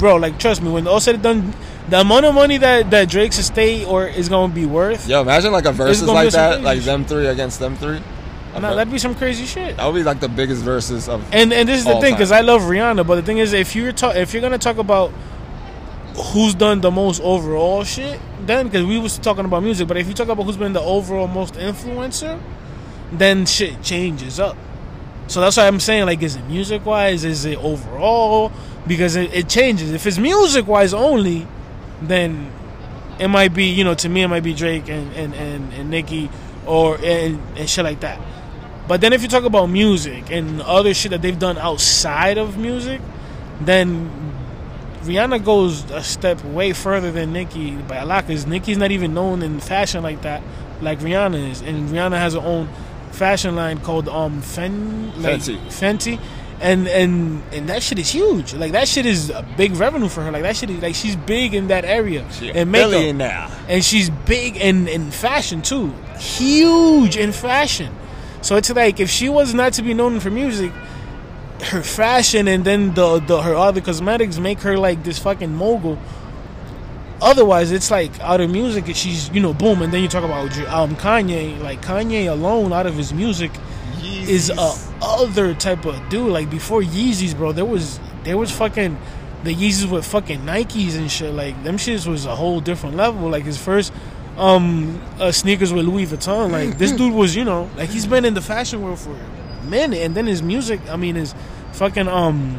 [0.00, 0.16] bro.
[0.16, 1.54] Like trust me, when all said and done,
[1.88, 5.52] the amount of money that that Drake's estate or is gonna be worth, Yo, imagine
[5.52, 8.00] like a versus like that, like them three against them three.
[8.54, 9.76] nah, that'd be some crazy shit.
[9.76, 11.22] That would be like the biggest versus of.
[11.32, 13.76] And and this is the thing because I love Rihanna, but the thing is, if
[13.76, 15.12] you're ta- if you're gonna talk about
[16.32, 20.08] who's done the most overall shit, then because we was talking about music, but if
[20.08, 22.40] you talk about who's been the overall most influencer,
[23.12, 24.56] then shit changes up.
[25.28, 27.24] So that's why I'm saying like, is it music wise?
[27.24, 28.50] Is it overall?
[28.86, 29.92] Because it, it changes.
[29.92, 31.46] If it's music wise only,
[32.02, 32.50] then
[33.18, 35.90] it might be you know to me it might be Drake and and and, and
[35.90, 36.30] Nicki
[36.66, 38.18] or and, and shit like that.
[38.88, 42.58] But then if you talk about music and other shit that they've done outside of
[42.58, 43.00] music,
[43.60, 44.10] then
[45.02, 49.14] Rihanna goes a step way further than Nicki by a lot because Nicki's not even
[49.14, 50.42] known in fashion like that,
[50.80, 52.68] like Rihanna is, and Rihanna has her own
[53.12, 55.58] fashion line called um Fen like, Fenty.
[55.68, 56.20] Fenty,
[56.60, 58.54] and and and that shit is huge.
[58.54, 60.30] Like that shit is a big revenue for her.
[60.30, 63.48] Like that shit is like she's big in that area She and makeup billionaire.
[63.68, 67.94] and she's big in in fashion too, huge in fashion.
[68.42, 70.72] So it's like if she was not to be known for music,
[71.64, 75.98] her fashion and then the, the her other cosmetics make her like this fucking mogul.
[77.22, 80.56] Otherwise, it's like out of music, she's you know boom, and then you talk about
[80.68, 83.50] um Kanye, like Kanye alone out of his music
[84.04, 86.30] is a other type of dude.
[86.32, 88.98] Like before Yeezys, bro, there was there was fucking
[89.44, 91.32] the Yeezys with fucking Nikes and shit.
[91.32, 93.28] Like them shits was a whole different level.
[93.28, 93.92] Like his first
[94.36, 96.50] um uh, sneakers with Louis Vuitton.
[96.50, 99.64] Like this dude was, you know, like he's been in the fashion world for a
[99.66, 100.80] minute, and then his music.
[100.88, 101.34] I mean, his
[101.72, 102.56] fucking um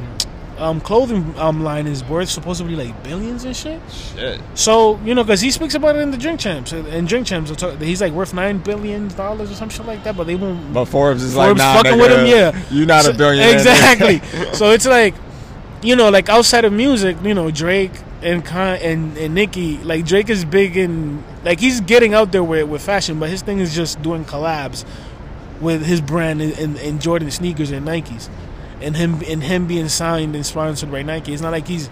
[0.61, 3.81] um clothing um line is worth supposedly like billions and shit.
[3.91, 4.39] Shit.
[4.55, 7.49] So you know, because he speaks about it in the Drink Champs, and Drink Champs,
[7.49, 10.15] will talk- he's like worth nine billion dollars or some shit like that.
[10.15, 10.73] But they won't.
[10.73, 12.63] But Forbes is Forbes like, nah, fucking nigga, with him, yeah.
[12.69, 13.53] You're not So- a billionaire.
[13.53, 14.21] Exactly.
[14.53, 15.15] so it's like,
[15.81, 17.91] you know, like outside of music, you know, Drake
[18.21, 22.43] and Con- and and Nicki, like Drake is big in like he's getting out there
[22.43, 24.85] with with fashion, but his thing is just doing collabs
[25.59, 28.29] with his brand and, and, and Jordan sneakers and Nikes,
[28.83, 31.33] and him and him being signed and sponsored by Nike.
[31.33, 31.89] It's not like he's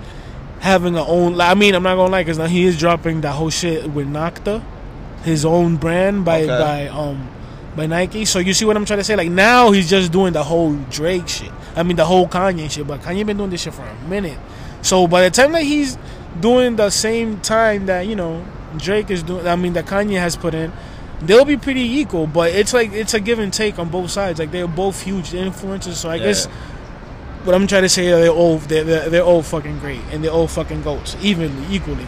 [0.60, 1.40] having a own.
[1.40, 4.08] I mean, I'm not gonna lie, because now he is dropping that whole shit with
[4.08, 4.64] Nocta,
[5.24, 6.48] his own brand by Okay.
[6.48, 7.30] by um
[7.76, 8.26] by Nike.
[8.26, 9.16] So you see what I'm trying to say?
[9.16, 11.52] Like now he's just doing the whole Drake shit.
[11.76, 12.88] I mean the whole Kanye shit.
[12.88, 14.38] But Kanye been doing this shit for a minute.
[14.82, 15.98] So by the time that he's
[16.40, 18.44] doing the same time that you know
[18.78, 20.72] Drake is doing, I mean that Kanye has put in.
[21.22, 24.40] They'll be pretty equal, but it's like it's a give and take on both sides.
[24.40, 26.26] Like they're both huge influences, so I Yeah.
[26.28, 26.48] guess
[27.50, 30.30] what I'm trying to say they're all they're, they're, they're all fucking great and they're
[30.32, 32.06] all fucking goats evenly equally.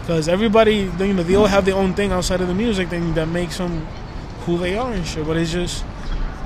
[0.00, 3.12] Because everybody, you know, they all have their own thing outside of the music thing
[3.12, 3.86] that makes them
[4.46, 5.26] who they are and shit.
[5.26, 5.84] But it's just,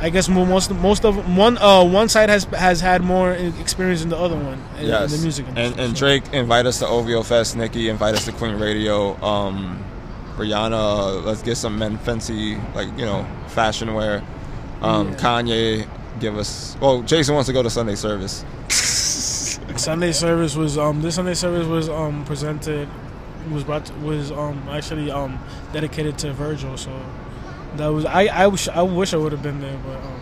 [0.00, 4.08] I guess most most of one uh one side has has had more experience than
[4.10, 5.12] the other one in, Yes.
[5.12, 6.00] in the music and, and so.
[6.06, 7.56] Drake invite us to OVO Fest.
[7.56, 9.14] Nicki invite us to Queen Radio.
[9.22, 9.78] Um,
[10.36, 14.24] Rihanna, let's get some men fancy like you know fashion wear.
[14.82, 15.14] Um, Yeah.
[15.18, 15.88] Kanye,
[16.24, 16.76] give us.
[16.80, 18.44] Well, Jason wants to go to Sunday service.
[19.76, 22.88] Sunday service was um this Sunday service was um presented
[23.50, 25.38] was brought to, was um actually um
[25.72, 26.76] dedicated to Virgil.
[26.76, 26.90] So
[27.76, 30.20] that was I I wish I wish I would have been there, but um,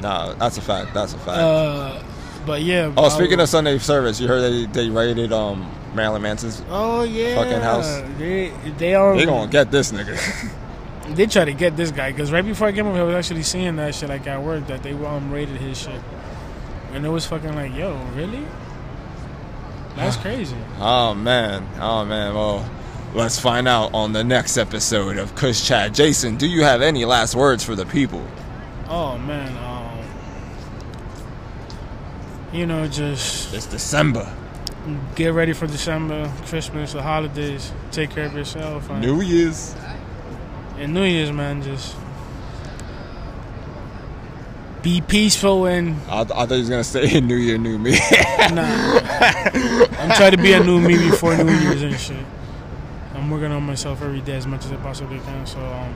[0.00, 0.92] Nah, that's a fact.
[0.92, 1.38] That's a fact.
[1.38, 2.02] uh
[2.46, 2.92] but yeah.
[2.96, 6.62] oh, I speaking of Sunday service, you heard they they raided um Marilyn Manson's.
[6.68, 8.02] Oh yeah, fucking house.
[8.18, 9.16] They they are.
[9.16, 10.16] They gonna get this nigga.
[11.14, 13.42] They try to get this guy because right before I came here, I was actually
[13.44, 16.00] seeing that shit like at work that they um rated his shit,
[16.92, 18.44] and it was fucking like, yo, really?
[19.94, 20.56] That's crazy.
[20.78, 22.34] Oh man, oh man.
[22.34, 22.68] Well,
[23.14, 25.94] let's find out on the next episode of Kush Chat.
[25.94, 28.26] Jason, do you have any last words for the people?
[28.88, 30.04] Oh man, um,
[32.52, 34.30] you know, just It's December,
[35.14, 37.72] get ready for December, Christmas, the holidays.
[37.90, 38.90] Take care of yourself.
[38.90, 39.74] New Year's.
[40.78, 41.96] And New Year's, man, just
[44.82, 47.98] be peaceful and I, I thought he was gonna say New Year, New Me.
[48.52, 49.00] Nah.
[49.98, 52.24] I'm trying to be a new me before New Year's and shit.
[53.14, 55.44] I'm working on myself every day as much as I possibly can.
[55.46, 55.92] So, um,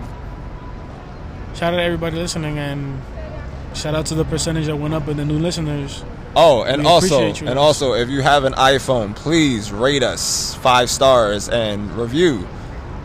[1.55, 3.01] shout out to everybody listening and
[3.75, 6.03] shout out to the percentage that went up in the new listeners.
[6.35, 10.91] oh, and We also, and also, if you have an iPhone, please rate us five
[10.91, 12.49] stars and review.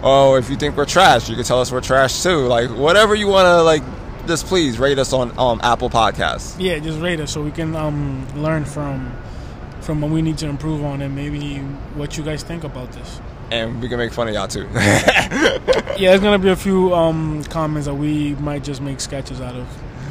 [0.04, 2.46] Oh, if you think we're trash, you can tell us we're trash too.
[2.48, 3.84] Like whatever you wanna like,
[4.28, 6.56] just please rate us on um, Apple Podcasts.
[6.60, 9.16] Yeah, just rate us so we can um, learn from
[9.82, 11.58] from what we need to improve on and maybe
[11.96, 13.22] what you guys think about this.
[13.52, 14.68] and we can make fun of y'all too.
[15.98, 19.56] Yeah, there's gonna be a few um, comments that we might just make sketches out
[19.56, 19.66] of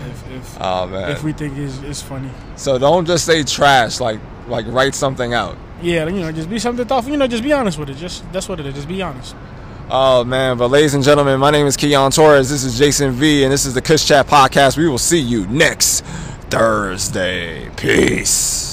[0.08, 1.10] if if, oh man.
[1.10, 2.30] if we think it's, is funny.
[2.56, 4.00] so don't just say trash.
[4.00, 4.18] Like
[4.48, 5.56] like write something out.
[5.82, 7.12] Yeah, you know, just be something thoughtful.
[7.12, 7.96] You know, just be honest with it.
[7.98, 8.74] Just that's what it is.
[8.74, 9.34] Just be honest.
[9.90, 12.48] Oh man, but ladies and gentlemen, my name is Keon Torres.
[12.48, 14.78] This is Jason V, and this is the Kush Chat Podcast.
[14.78, 16.00] We will see you next
[16.48, 17.68] Thursday.
[17.76, 18.64] Peace.